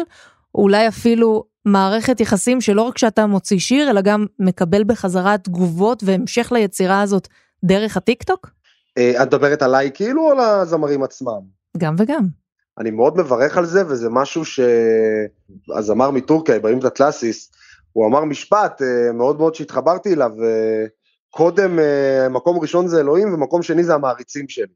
אולי 0.55 0.88
אפילו 0.88 1.45
מערכת 1.66 2.20
יחסים 2.20 2.61
שלא 2.61 2.83
רק 2.83 2.98
שאתה 2.98 3.26
מוציא 3.26 3.59
שיר, 3.59 3.90
אלא 3.90 4.00
גם 4.00 4.26
מקבל 4.38 4.85
בחזרה 4.85 5.38
תגובות 5.38 6.02
והמשך 6.07 6.52
ליצירה 6.52 7.02
הזאת 7.02 7.29
דרך 7.64 7.96
הטיקטוק? 7.96 8.50
אה, 8.98 9.22
את 9.22 9.26
מדברת 9.26 9.62
עליי 9.62 9.90
כאילו 9.94 10.22
או 10.22 10.31
על 10.31 10.40
הזמרים 10.40 11.02
עצמם? 11.02 11.40
גם 11.76 11.94
וגם. 11.98 12.26
אני 12.79 12.90
מאוד 12.90 13.16
מברך 13.16 13.57
על 13.57 13.66
זה, 13.66 13.87
וזה 13.87 14.09
משהו 14.11 14.42
שהזמר 14.44 16.11
מטורקיה, 16.11 16.57
אברהים 16.57 16.81
דתלסיס, 16.81 17.50
הוא 17.92 18.07
אמר 18.07 18.24
משפט 18.24 18.83
אה, 18.83 19.12
מאוד 19.12 19.38
מאוד 19.38 19.55
שהתחברתי 19.55 20.14
אליו, 20.14 20.31
אה, 20.44 20.87
קודם 21.31 21.79
מקום 22.31 22.59
ראשון 22.59 22.88
זה 22.88 23.00
אלוהים 23.00 23.35
ומקום 23.35 23.62
שני 23.62 23.85
זה 23.85 23.94
המעריצים 23.94 24.48
שלי. 24.48 24.74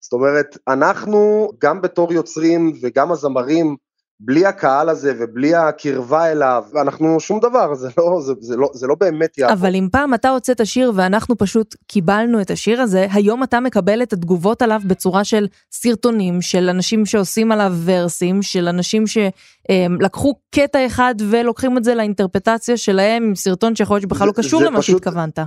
זאת 0.00 0.12
אומרת, 0.12 0.58
אנחנו 0.68 1.50
גם 1.60 1.80
בתור 1.80 2.12
יוצרים 2.12 2.72
וגם 2.82 3.12
הזמרים, 3.12 3.76
בלי 4.20 4.46
הקהל 4.46 4.88
הזה 4.88 5.12
ובלי 5.18 5.54
הקרבה 5.54 6.32
אליו, 6.32 6.64
אנחנו 6.82 7.20
שום 7.20 7.40
דבר, 7.40 7.74
זה 7.74 7.88
לא, 7.98 8.20
זה, 8.20 8.32
זה 8.40 8.56
לא, 8.56 8.70
זה 8.74 8.86
לא 8.86 8.94
באמת 9.00 9.38
יעבוד. 9.38 9.56
אבל 9.58 9.74
אם 9.74 9.88
פעם 9.92 10.14
אתה 10.14 10.28
הוצאת 10.30 10.66
שיר 10.66 10.92
ואנחנו 10.94 11.38
פשוט 11.38 11.74
קיבלנו 11.86 12.40
את 12.40 12.50
השיר 12.50 12.80
הזה, 12.82 13.06
היום 13.12 13.42
אתה 13.42 13.60
מקבל 13.60 14.02
את 14.02 14.12
התגובות 14.12 14.62
עליו 14.62 14.80
בצורה 14.86 15.24
של 15.24 15.46
סרטונים, 15.72 16.42
של 16.42 16.68
אנשים 16.68 17.06
שעושים 17.06 17.52
עליו 17.52 17.72
ורסים, 17.84 18.42
של 18.42 18.68
אנשים 18.68 19.04
שלקחו 19.06 20.34
קטע 20.54 20.86
אחד 20.86 21.14
ולוקחים 21.30 21.78
את 21.78 21.84
זה 21.84 21.94
לאינטרפטציה 21.94 22.76
שלהם 22.76 23.22
עם 23.22 23.34
סרטון 23.34 23.76
שיכול 23.76 23.94
להיות 23.94 24.02
שבכלל 24.02 24.26
לא 24.26 24.32
זה- 24.36 24.42
קשור 24.42 24.60
זה 24.60 24.66
למה 24.66 24.78
פשוט- 24.78 25.04
שהתכוונת. 25.04 25.38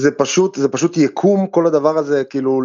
זה 0.00 0.10
פשוט, 0.10 0.56
זה 0.58 0.68
פשוט 0.68 0.96
יקום 0.96 1.46
כל 1.46 1.66
הדבר 1.66 1.98
הזה, 1.98 2.24
כאילו 2.24 2.60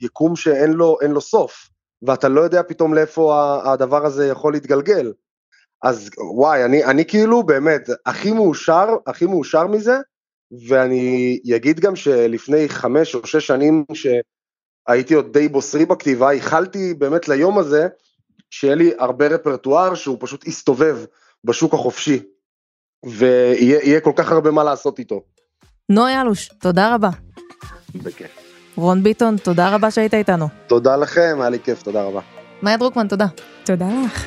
יקום 0.00 0.36
שאין 0.36 0.72
לו, 0.72 0.96
לו 1.08 1.20
סוף, 1.20 1.68
ואתה 2.02 2.28
לא 2.28 2.40
יודע 2.40 2.62
פתאום 2.62 2.94
לאיפה 2.94 3.58
הדבר 3.72 4.06
הזה 4.06 4.26
יכול 4.26 4.52
להתגלגל. 4.52 5.12
אז 5.82 6.10
וואי, 6.34 6.64
אני, 6.64 6.84
אני 6.84 7.04
כאילו 7.04 7.42
באמת 7.42 7.88
הכי 8.06 8.32
מאושר, 8.32 8.86
הכי 9.06 9.26
מאושר 9.26 9.66
מזה, 9.66 9.96
ואני 10.68 11.40
אגיד 11.56 11.80
גם 11.80 11.96
שלפני 11.96 12.68
חמש 12.68 13.14
או 13.14 13.26
שש 13.26 13.46
שנים 13.46 13.84
שהייתי 13.94 15.14
עוד 15.14 15.32
די 15.32 15.48
בוסרי 15.48 15.86
בכתיבה, 15.86 16.32
ייחלתי 16.32 16.94
באמת 16.94 17.28
ליום 17.28 17.58
הזה, 17.58 17.88
שיהיה 18.50 18.74
לי 18.74 18.92
הרבה 18.98 19.26
רפרטואר 19.26 19.94
שהוא 19.94 20.16
פשוט 20.20 20.46
יסתובב 20.46 20.98
בשוק 21.44 21.74
החופשי, 21.74 22.22
ויהיה 23.06 23.78
יהיה 23.82 24.00
כל 24.00 24.12
כך 24.16 24.32
הרבה 24.32 24.50
מה 24.50 24.64
לעשות 24.64 24.98
איתו. 24.98 25.22
נוי 25.88 26.20
אלוש, 26.20 26.48
תודה 26.48 26.94
רבה. 26.94 27.10
בכיף. 27.94 28.41
רון 28.76 29.02
ביטון, 29.02 29.36
תודה 29.36 29.74
רבה 29.74 29.90
שהיית 29.90 30.14
איתנו. 30.14 30.48
תודה 30.66 30.96
לכם, 30.96 31.36
היה 31.40 31.50
לי 31.50 31.58
כיף, 31.64 31.82
תודה 31.82 32.02
רבה. 32.02 32.20
מאיה 32.62 32.76
דרוקמן, 32.76 33.08
תודה. 33.08 33.26
תודה 33.64 33.86
לך. 34.04 34.26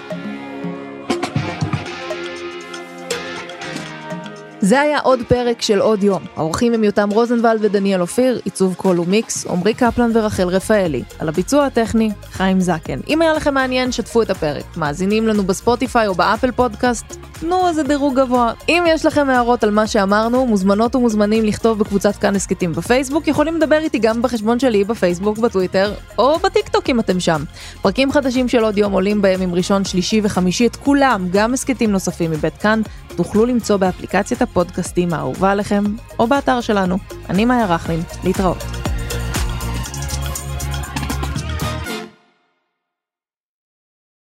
זה 4.60 4.82
היה 4.82 5.00
עוד 5.00 5.20
פרק 5.28 5.62
של 5.62 5.80
עוד 5.80 6.04
יום. 6.04 6.24
האורחים 6.36 6.74
הם 6.74 6.84
יותם 6.84 7.10
רוזנבלד 7.12 7.60
ודניאל 7.62 8.02
אופיר, 8.02 8.40
עיצוב 8.46 8.74
קול 8.76 9.00
ומיקס, 9.00 9.48
עמרי 9.48 9.74
קפלן 9.74 10.12
ורחל 10.14 10.48
רפאלי. 10.48 11.04
על 11.20 11.30
הביצוע 11.30 11.66
הטכני, 11.66 12.12
חיים 12.32 12.60
זקן. 12.60 13.00
אם 13.08 13.22
היה 13.22 13.34
לכם 13.34 13.54
מעניין, 13.54 13.92
שתפו 13.92 14.22
את 14.22 14.30
הפרק. 14.30 14.64
מאזינים 14.78 15.28
לנו 15.28 15.44
ב-Spotify 15.44 16.08
או 16.08 16.14
באפל 16.14 16.52
פודקאסט? 16.52 17.06
נו, 17.42 17.68
אז 17.68 17.84
דירוג 17.84 18.20
גבוה. 18.20 18.54
אם 18.70 18.84
יש 18.88 19.06
לכם 19.06 19.30
הערות 19.30 19.64
על 19.64 19.72
מה 19.72 19.88
שאמרנו, 19.88 20.46
מוזמנות 20.46 20.96
ומוזמנים 20.96 21.46
לכתוב 21.46 21.80
בקבוצת 21.80 22.16
כאן 22.16 22.36
הסכתים 22.36 22.74
בפייסבוק, 22.74 23.28
יכולים 23.28 23.56
לדבר 23.56 23.78
איתי 23.78 24.00
גם 24.00 24.22
בחשבון 24.22 24.60
שלי 24.60 24.84
בפייסבוק, 24.84 25.38
בטוויטר, 25.38 25.94
או 26.18 26.40
בטיקטוק 26.40 26.90
אם 26.90 27.00
אתם 27.00 27.20
שם. 27.20 27.44
פרקים 27.82 28.12
חדשים 28.12 28.48
של 28.48 28.64
עוד 28.64 28.78
יום 28.78 28.92
עולים 28.92 29.22
בימים 29.22 29.56
ראשון, 29.56 29.86
שלישי 29.86 30.22
וחמישי, 30.24 30.68
את 30.68 30.76
כולם, 30.76 31.28
גם 31.32 31.54
הסכתים 31.54 31.92
נוספים 31.92 32.32
מבית 32.32 32.58
כאן, 32.58 32.82
תוכלו 33.16 33.46
למצוא 33.46 33.78
באפליקציית 33.78 34.42
הפודקאסטים 34.42 35.14
האהובה 35.14 35.52
עליכם, 35.52 35.84
או 36.20 36.28
באתר 36.28 36.62
שלנו. 36.62 36.98
אני 37.30 37.46
מאיה 37.46 37.66
רכלין, 37.66 38.02
להתראות. 38.24 38.85